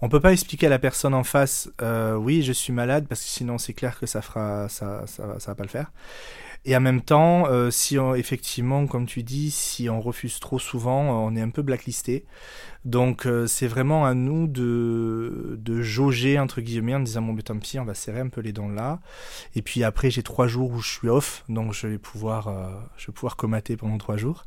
on 0.00 0.08
peut 0.08 0.20
pas 0.20 0.32
expliquer 0.32 0.66
à 0.66 0.70
la 0.70 0.78
personne 0.78 1.14
en 1.14 1.24
face, 1.24 1.70
euh, 1.82 2.14
oui, 2.14 2.42
je 2.42 2.52
suis 2.52 2.72
malade, 2.72 3.06
parce 3.08 3.20
que 3.22 3.28
sinon 3.28 3.58
c'est 3.58 3.74
clair 3.74 3.98
que 3.98 4.06
ça 4.06 4.22
fera, 4.22 4.68
ça, 4.68 5.02
ça, 5.06 5.38
ça 5.38 5.50
va 5.50 5.54
pas 5.54 5.64
le 5.64 5.68
faire. 5.68 5.92
Et 6.66 6.76
en 6.76 6.80
même 6.80 7.00
temps, 7.00 7.46
euh, 7.46 7.70
si 7.70 7.98
on, 7.98 8.14
effectivement, 8.14 8.86
comme 8.86 9.06
tu 9.06 9.22
dis, 9.22 9.50
si 9.50 9.88
on 9.88 10.00
refuse 10.00 10.40
trop 10.40 10.58
souvent, 10.58 11.24
on 11.24 11.34
est 11.34 11.40
un 11.40 11.48
peu 11.48 11.62
blacklisté. 11.62 12.26
Donc 12.84 13.26
euh, 13.26 13.46
c'est 13.46 13.66
vraiment 13.66 14.04
à 14.04 14.12
nous 14.12 14.46
de, 14.46 15.56
de 15.58 15.80
jauger, 15.80 16.38
entre 16.38 16.60
guillemets, 16.60 16.94
en 16.94 17.00
disant, 17.00 17.22
bon, 17.22 17.32
mais 17.32 17.42
tant 17.42 17.58
pis, 17.58 17.78
on 17.78 17.84
va 17.84 17.94
serrer 17.94 18.20
un 18.20 18.28
peu 18.28 18.42
les 18.42 18.52
dents 18.52 18.68
là. 18.68 19.00
Et 19.54 19.62
puis 19.62 19.84
après, 19.84 20.10
j'ai 20.10 20.22
trois 20.22 20.48
jours 20.48 20.70
où 20.70 20.80
je 20.80 20.90
suis 20.90 21.08
off, 21.08 21.44
donc 21.48 21.72
je 21.72 21.86
vais 21.86 21.98
pouvoir, 21.98 22.48
euh, 22.48 22.68
je 22.98 23.06
vais 23.06 23.12
pouvoir 23.14 23.36
comater 23.36 23.78
pendant 23.78 23.96
trois 23.96 24.18
jours. 24.18 24.44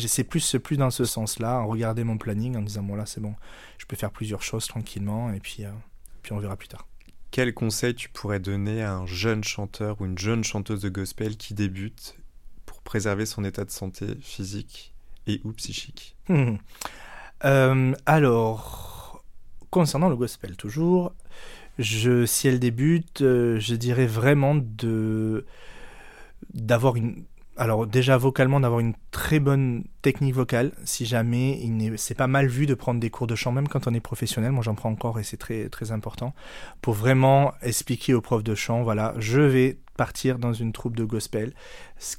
J'essaie 0.00 0.24
plus, 0.24 0.56
plus 0.62 0.76
dans 0.76 0.90
ce 0.90 1.04
sens-là, 1.04 1.60
en 1.60 1.68
regarder 1.68 2.02
mon 2.02 2.18
planning, 2.18 2.56
en 2.56 2.62
disant, 2.62 2.82
bon 2.82 2.96
là, 2.96 3.06
c'est 3.06 3.20
bon, 3.20 3.34
je 3.78 3.86
peux 3.86 3.96
faire 3.96 4.10
plusieurs 4.10 4.42
choses 4.42 4.66
tranquillement, 4.66 5.32
et 5.32 5.38
puis, 5.38 5.64
puis 6.22 6.32
on 6.32 6.38
verra 6.38 6.56
plus 6.56 6.68
tard 6.68 6.84
quel 7.34 7.52
conseil 7.52 7.96
tu 7.96 8.08
pourrais 8.10 8.38
donner 8.38 8.84
à 8.84 8.94
un 8.94 9.06
jeune 9.06 9.42
chanteur 9.42 10.00
ou 10.00 10.06
une 10.06 10.16
jeune 10.16 10.44
chanteuse 10.44 10.82
de 10.82 10.88
gospel 10.88 11.36
qui 11.36 11.52
débute 11.52 12.16
pour 12.64 12.80
préserver 12.80 13.26
son 13.26 13.42
état 13.42 13.64
de 13.64 13.72
santé 13.72 14.06
physique 14.20 14.94
et 15.26 15.40
ou 15.42 15.50
psychique? 15.50 16.14
Euh, 17.44 17.92
Alors, 18.06 19.24
concernant 19.70 20.08
le 20.08 20.14
gospel 20.14 20.56
toujours, 20.56 21.12
si 21.80 22.46
elle 22.46 22.60
débute, 22.60 23.22
euh, 23.22 23.58
je 23.58 23.74
dirais 23.74 24.06
vraiment 24.06 24.54
de 24.54 25.44
d'avoir 26.52 26.94
une 26.94 27.24
alors 27.56 27.86
déjà 27.86 28.16
vocalement 28.16 28.60
d'avoir 28.60 28.80
une 28.80 28.94
très 29.10 29.38
bonne 29.38 29.84
technique 30.02 30.34
vocale 30.34 30.72
si 30.84 31.06
jamais 31.06 31.60
c'est 31.96 32.16
pas 32.16 32.26
mal 32.26 32.48
vu 32.48 32.66
de 32.66 32.74
prendre 32.74 33.00
des 33.00 33.10
cours 33.10 33.26
de 33.26 33.34
chant 33.34 33.52
même 33.52 33.68
quand 33.68 33.86
on 33.86 33.94
est 33.94 34.00
professionnel. 34.00 34.52
Moi 34.52 34.62
j'en 34.62 34.74
prends 34.74 34.90
encore 34.90 35.18
et 35.20 35.22
c'est 35.22 35.36
très 35.36 35.68
très 35.68 35.92
important. 35.92 36.34
Pour 36.82 36.94
vraiment 36.94 37.52
expliquer 37.62 38.14
aux 38.14 38.20
profs 38.20 38.44
de 38.44 38.54
chant 38.54 38.82
voilà 38.82 39.14
je 39.18 39.40
vais 39.40 39.78
partir 39.94 40.38
dans 40.38 40.52
une 40.52 40.72
troupe 40.72 40.96
de 40.96 41.04
gospel 41.04 41.52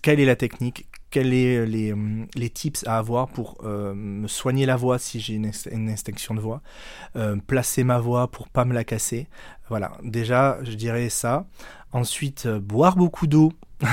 quelle 0.01 0.20
est 0.20 0.25
la 0.25 0.36
technique? 0.36 0.88
Quels 1.12 1.25
sont 1.25 1.32
les, 1.32 1.94
les, 2.36 2.50
tips 2.50 2.86
à 2.88 2.98
avoir 2.98 3.29
pour 3.29 3.58
euh, 3.63 4.27
soigner 4.27 4.65
la 4.65 4.75
voix 4.75 5.00
si 5.00 5.20
j'ai 5.22 5.36
une, 5.36 5.89
extinction 5.89 6.34
de 6.34 6.41
voix, 6.41 6.62
euh, 7.15 7.38
placer 7.48 7.86
ma 7.86 8.00
voix 8.00 8.29
pour 8.29 8.50
pas 8.50 8.65
me 8.65 8.74
la 8.74 8.84
casser. 8.84 9.27
Voilà, 9.70 9.94
déjà, 10.03 10.60
je 10.63 10.74
dirais 10.74 11.10
ça. 11.10 11.46
Ensuite, 11.94 12.48
euh, 12.48 12.60
boire 12.60 12.98
beaucoup 12.98 13.27
d'eau 13.27 13.53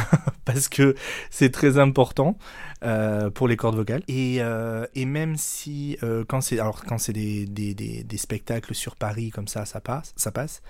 parce 0.44 0.68
que 0.68 0.96
c'est 1.30 1.50
très 1.50 1.78
important 1.78 2.36
euh, 2.82 3.30
pour 3.30 3.46
les 3.46 3.56
cordes 3.56 3.76
vocales. 3.76 4.02
Et, 4.08 4.38
euh, 4.40 4.86
même 4.96 5.36
si 5.36 5.98
quand 6.28 6.40
c'est 6.40 6.58
alors 6.58 6.84
quand 6.84 6.98
c'est 6.98 7.12
des, 7.12 8.16
spectacles 8.16 8.74
sur 8.74 8.96
Paris 8.96 9.30
comme 9.30 9.48
ça, 9.48 9.64
ça 9.64 9.80
passe. 9.80 10.12
Ça 10.16 10.32
passe. 10.32 10.62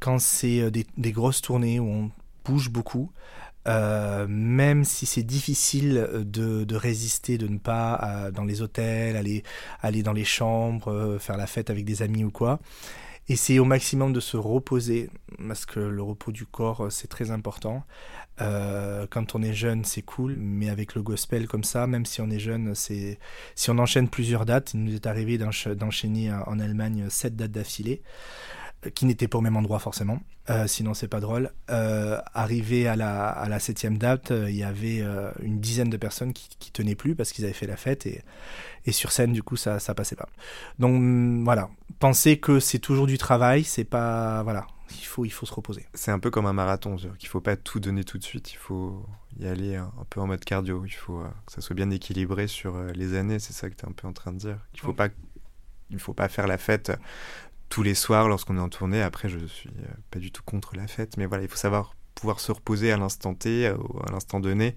Quand 0.00 0.18
c'est 0.18 0.70
des, 0.70 0.86
des, 0.96 1.12
grosses 1.12 1.42
tournées 1.42 1.78
où 1.78 1.86
on 1.86 2.10
bouge 2.44 2.70
beaucoup, 2.70 3.12
euh, 3.68 4.26
même 4.28 4.84
si 4.84 5.06
c'est 5.06 5.22
difficile 5.22 6.08
de, 6.24 6.64
de, 6.64 6.76
résister, 6.76 7.38
de 7.38 7.46
ne 7.46 7.58
pas 7.58 8.30
dans 8.32 8.44
les 8.44 8.62
hôtels, 8.62 9.16
aller, 9.16 9.42
aller 9.80 10.02
dans 10.02 10.12
les 10.12 10.24
chambres, 10.24 11.18
faire 11.20 11.36
la 11.36 11.46
fête 11.46 11.70
avec 11.70 11.84
des 11.84 12.02
amis 12.02 12.24
ou 12.24 12.30
quoi, 12.30 12.60
essayer 13.28 13.58
au 13.58 13.64
maximum 13.64 14.12
de 14.12 14.20
se 14.20 14.36
reposer, 14.36 15.10
parce 15.46 15.66
que 15.66 15.80
le 15.80 16.02
repos 16.02 16.32
du 16.32 16.44
corps, 16.44 16.90
c'est 16.90 17.08
très 17.08 17.30
important. 17.30 17.84
Euh, 18.40 19.06
quand 19.10 19.34
on 19.34 19.42
est 19.42 19.52
jeune, 19.52 19.84
c'est 19.84 20.02
cool, 20.02 20.36
mais 20.38 20.68
avec 20.68 20.94
le 20.94 21.02
gospel 21.02 21.46
comme 21.46 21.64
ça, 21.64 21.86
même 21.86 22.06
si 22.06 22.20
on 22.20 22.30
est 22.30 22.38
jeune, 22.38 22.74
c'est 22.74 23.18
si 23.54 23.70
on 23.70 23.78
enchaîne 23.78 24.08
plusieurs 24.08 24.46
dates, 24.46 24.74
il 24.74 24.84
nous 24.84 24.94
est 24.94 25.06
arrivé 25.06 25.38
d'enchaîner 25.38 26.32
en 26.32 26.58
Allemagne 26.58 27.06
sept 27.10 27.36
dates 27.36 27.52
d'affilée 27.52 28.02
qui 28.90 29.04
n'étaient 29.06 29.28
pas 29.28 29.38
au 29.38 29.40
même 29.40 29.56
endroit 29.56 29.78
forcément, 29.78 30.20
euh, 30.50 30.66
sinon 30.66 30.94
c'est 30.94 31.08
pas 31.08 31.20
drôle. 31.20 31.52
Euh, 31.70 32.20
arrivé 32.34 32.88
à 32.88 32.96
la, 32.96 33.28
à 33.28 33.48
la 33.48 33.60
septième 33.60 33.96
date, 33.96 34.32
euh, 34.32 34.50
il 34.50 34.56
y 34.56 34.64
avait 34.64 35.04
une 35.42 35.60
dizaine 35.60 35.90
de 35.90 35.96
personnes 35.96 36.32
qui, 36.32 36.48
qui 36.58 36.72
tenaient 36.72 36.96
plus 36.96 37.14
parce 37.14 37.32
qu'ils 37.32 37.44
avaient 37.44 37.54
fait 37.54 37.66
la 37.66 37.76
fête 37.76 38.06
et, 38.06 38.22
et 38.84 38.92
sur 38.92 39.12
scène 39.12 39.32
du 39.32 39.42
coup 39.42 39.56
ça 39.56 39.78
ça 39.78 39.94
passait 39.94 40.16
pas. 40.16 40.28
Donc 40.78 41.00
mm, 41.00 41.44
voilà, 41.44 41.70
pensez 42.00 42.38
que 42.38 42.58
c'est 42.58 42.80
toujours 42.80 43.06
du 43.06 43.18
travail, 43.18 43.62
c'est 43.62 43.84
pas 43.84 44.42
voilà, 44.42 44.66
il 44.90 45.04
faut 45.04 45.24
il 45.24 45.32
faut 45.32 45.46
se 45.46 45.54
reposer. 45.54 45.86
C'est 45.94 46.10
un 46.10 46.18
peu 46.18 46.30
comme 46.30 46.46
un 46.46 46.52
marathon, 46.52 46.96
qu'il 46.96 47.28
faut 47.28 47.40
pas 47.40 47.56
tout 47.56 47.78
donner 47.78 48.02
tout 48.02 48.18
de 48.18 48.24
suite, 48.24 48.52
il 48.52 48.58
faut 48.58 49.06
y 49.38 49.46
aller 49.46 49.76
un, 49.76 49.92
peu 50.10 50.20
en 50.20 50.26
mode 50.26 50.44
cardio, 50.44 50.84
il 50.84 50.90
faut 50.90 51.20
euh, 51.20 51.28
que 51.46 51.52
ça 51.52 51.60
soit 51.60 51.76
bien 51.76 51.90
équilibré 51.90 52.48
sur 52.48 52.76
les 52.94 53.14
années, 53.14 53.38
c'est 53.38 53.52
ça 53.52 53.70
que 53.70 53.76
tu 53.76 53.86
es 53.86 53.88
un 53.88 53.92
peu 53.92 54.08
en 54.08 54.12
train 54.12 54.32
de 54.32 54.38
dire. 54.38 54.58
Il 54.74 54.80
faut 54.80 54.92
pas 54.92 55.08
il 55.90 55.98
faut 55.98 56.14
pas 56.14 56.28
faire 56.28 56.46
la 56.46 56.58
fête 56.58 56.90
tous 57.72 57.82
les 57.82 57.94
soirs 57.94 58.28
lorsqu'on 58.28 58.58
est 58.58 58.60
en 58.60 58.68
tournée. 58.68 59.00
Après, 59.00 59.30
je 59.30 59.38
suis 59.46 59.70
euh, 59.70 59.86
pas 60.10 60.18
du 60.18 60.30
tout 60.30 60.42
contre 60.44 60.76
la 60.76 60.86
fête, 60.86 61.16
mais 61.16 61.24
voilà, 61.24 61.42
il 61.42 61.48
faut 61.48 61.56
savoir 61.56 61.96
pouvoir 62.14 62.38
se 62.38 62.52
reposer 62.52 62.92
à 62.92 62.98
l'instant 62.98 63.32
T, 63.32 63.66
euh, 63.66 63.76
à 64.06 64.12
l'instant 64.12 64.40
donné, 64.40 64.76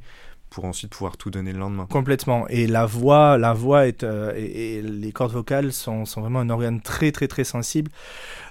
pour 0.49 0.63
ensuite 0.63 0.91
pouvoir 0.91 1.17
tout 1.17 1.29
donner 1.29 1.51
le 1.51 1.59
lendemain. 1.59 1.87
Complètement. 1.89 2.47
Et 2.47 2.67
la 2.67 2.85
voix, 2.85 3.37
la 3.37 3.51
voix 3.51 3.85
est, 3.85 4.05
euh, 4.05 4.31
et, 4.37 4.81
les 4.81 5.11
cordes 5.11 5.33
vocales 5.33 5.73
sont, 5.73 6.05
sont, 6.05 6.21
vraiment 6.21 6.39
un 6.39 6.49
organe 6.49 6.79
très 6.79 7.11
très 7.11 7.27
très 7.27 7.43
sensible. 7.43 7.91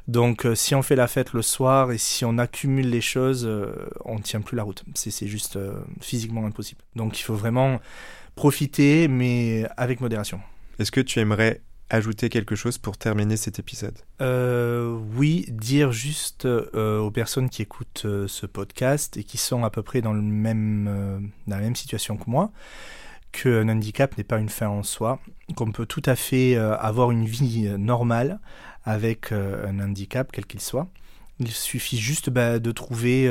Donc 0.09 0.47
si 0.55 0.75
on 0.75 0.83
fait 0.83 0.97
la 0.97 1.09
fête 1.09 1.33
le 1.33 1.41
soir 1.41 1.91
et 1.91 1.97
si 1.97 2.27
on 2.27 2.37
accumule 2.37 2.91
les 2.91 3.01
choses, 3.01 3.51
on 4.05 4.17
ne 4.17 4.23
tient 4.23 4.43
plus 4.43 4.59
la 4.59 4.63
route. 4.63 4.85
C'est 4.93 5.27
juste 5.27 5.59
physiquement 6.03 6.45
impossible. 6.45 6.83
Donc 6.97 7.19
il 7.19 7.23
faut 7.23 7.35
vraiment 7.35 7.81
profiter, 8.35 9.09
mais 9.09 9.65
avec 9.79 10.03
modération. 10.03 10.39
Est-ce 10.79 10.93
que 10.93 11.01
tu 11.01 11.21
aimerais 11.21 11.63
ajouter 11.91 12.29
quelque 12.29 12.55
chose 12.55 12.79
pour 12.79 12.97
terminer 12.97 13.37
cet 13.37 13.59
épisode? 13.59 13.97
Euh, 14.21 14.99
Oui, 15.15 15.47
dire 15.49 15.93
juste 15.93 16.47
euh, 16.47 16.99
aux 16.99 17.11
personnes 17.11 17.49
qui 17.49 17.63
écoutent 17.63 18.03
euh, 18.05 18.27
ce 18.29 18.47
podcast 18.47 19.17
et 19.17 19.25
qui 19.25 19.39
sont 19.39 19.65
à 19.65 19.71
peu 19.71 19.83
près 19.83 20.01
dans, 20.01 20.13
le 20.13 20.23
même, 20.23 21.33
dans 21.47 21.57
la 21.57 21.63
même 21.63 21.77
situation 21.77 22.17
que 22.17 22.29
moi, 22.29 22.53
qu'un 23.33 23.69
handicap 23.69 24.17
n'est 24.17 24.25
pas 24.25 24.39
une 24.39 24.49
fin 24.49 24.69
en 24.69 24.83
soi, 24.83 25.21
qu'on 25.57 25.73
peut 25.73 25.87
tout 25.87 26.03
à 26.07 26.17
fait 26.17 26.57
avoir 26.57 27.11
une 27.11 27.27
vie 27.27 27.69
normale 27.79 28.39
avec 28.85 29.33
un 29.33 29.81
handicap, 29.81 30.31
quel 30.33 30.47
qu'il 30.47 30.61
soit. 30.61 30.89
Il 31.41 31.51
suffit 31.51 31.99
juste 31.99 32.31
bah, 32.31 32.61
de 32.61 32.71
trouver 32.71 33.29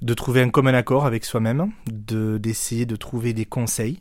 de 0.00 0.14
trouver 0.14 0.42
un 0.42 0.48
commun 0.48 0.74
accord 0.74 1.04
avec 1.04 1.24
soi-même, 1.24 1.70
de 1.86 2.38
d'essayer 2.38 2.86
de 2.86 2.96
trouver 2.96 3.34
des 3.34 3.44
conseils 3.44 4.00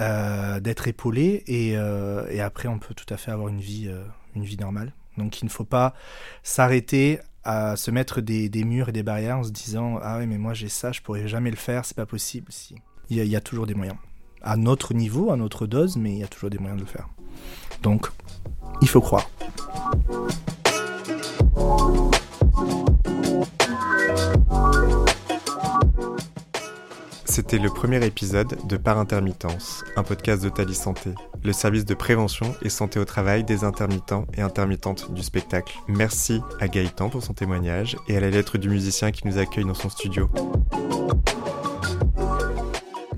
euh, 0.00 0.60
d'être 0.60 0.86
épaulé 0.86 1.42
et, 1.46 1.76
euh, 1.76 2.26
et, 2.30 2.40
après 2.40 2.68
on 2.68 2.78
peut 2.78 2.94
tout 2.94 3.12
à 3.12 3.16
fait 3.16 3.32
avoir 3.32 3.48
une 3.48 3.60
vie, 3.60 3.88
euh, 3.88 4.04
une 4.36 4.44
vie 4.44 4.56
normale. 4.56 4.92
Donc 5.16 5.42
il 5.42 5.46
ne 5.46 5.50
faut 5.50 5.64
pas 5.64 5.92
s'arrêter 6.44 7.18
à 7.42 7.74
se 7.74 7.90
mettre 7.90 8.20
des, 8.20 8.48
des, 8.48 8.62
murs 8.62 8.88
et 8.90 8.92
des 8.92 9.02
barrières 9.02 9.38
en 9.38 9.42
se 9.42 9.50
disant 9.50 9.98
ah 10.00 10.18
oui 10.18 10.26
mais 10.28 10.38
moi 10.38 10.54
j'ai 10.54 10.68
ça, 10.68 10.92
je 10.92 11.00
pourrais 11.00 11.26
jamais 11.26 11.50
le 11.50 11.56
faire, 11.56 11.84
c'est 11.84 11.96
pas 11.96 12.06
possible. 12.06 12.52
Si. 12.52 12.76
Il, 13.10 13.16
y 13.16 13.20
a, 13.20 13.24
il 13.24 13.30
y 13.30 13.36
a 13.36 13.40
toujours 13.40 13.66
des 13.66 13.74
moyens. 13.74 13.98
À 14.40 14.56
notre 14.56 14.94
niveau, 14.94 15.32
à 15.32 15.36
notre 15.36 15.66
dose, 15.66 15.96
mais 15.96 16.12
il 16.12 16.18
y 16.18 16.24
a 16.24 16.28
toujours 16.28 16.50
des 16.50 16.58
moyens 16.58 16.80
de 16.80 16.86
le 16.86 16.90
faire. 16.90 17.08
Donc 17.82 18.08
il 18.80 18.88
faut 18.88 19.00
croire. 19.00 19.28
C'était 27.38 27.58
le 27.58 27.70
premier 27.70 28.04
épisode 28.04 28.58
de 28.66 28.76
Par 28.76 28.98
Intermittence, 28.98 29.84
un 29.94 30.02
podcast 30.02 30.42
de 30.42 30.48
Thalys 30.48 30.74
Santé, 30.74 31.10
le 31.44 31.52
service 31.52 31.84
de 31.84 31.94
prévention 31.94 32.52
et 32.62 32.68
santé 32.68 32.98
au 32.98 33.04
travail 33.04 33.44
des 33.44 33.62
intermittents 33.62 34.26
et 34.36 34.40
intermittentes 34.40 35.12
du 35.14 35.22
spectacle. 35.22 35.78
Merci 35.86 36.40
à 36.58 36.66
Gaëtan 36.66 37.10
pour 37.10 37.22
son 37.22 37.34
témoignage 37.34 37.96
et 38.08 38.16
à 38.16 38.20
la 38.20 38.30
lettre 38.30 38.58
du 38.58 38.68
musicien 38.68 39.12
qui 39.12 39.24
nous 39.28 39.38
accueille 39.38 39.64
dans 39.64 39.74
son 39.74 39.88
studio. 39.88 40.28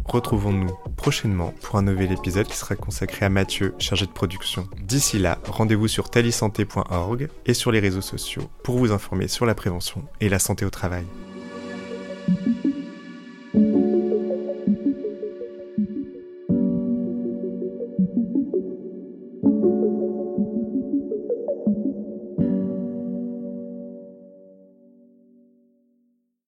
Retrouvons-nous 0.04 0.76
prochainement 0.98 1.54
pour 1.62 1.76
un 1.76 1.83
nouvel 1.83 2.12
épisode 2.12 2.46
qui 2.46 2.59
sera 2.59 2.76
consacré 2.76 3.24
à 3.24 3.30
Mathieu, 3.30 3.74
chargé 3.78 4.04
de 4.04 4.12
production. 4.12 4.68
D'ici 4.83 5.18
là, 5.18 5.38
rendez-vous 5.46 5.88
sur 5.88 6.11
talisanté.org 6.11 7.30
et 7.46 7.54
sur 7.54 7.72
les 7.72 7.80
réseaux 7.80 8.02
sociaux 8.02 8.50
pour 8.64 8.76
vous 8.76 8.92
informer 8.92 9.28
sur 9.28 9.46
la 9.46 9.54
prévention 9.54 10.04
et 10.20 10.28
la 10.28 10.38
santé 10.38 10.66
au 10.66 10.70
travail. 10.70 11.06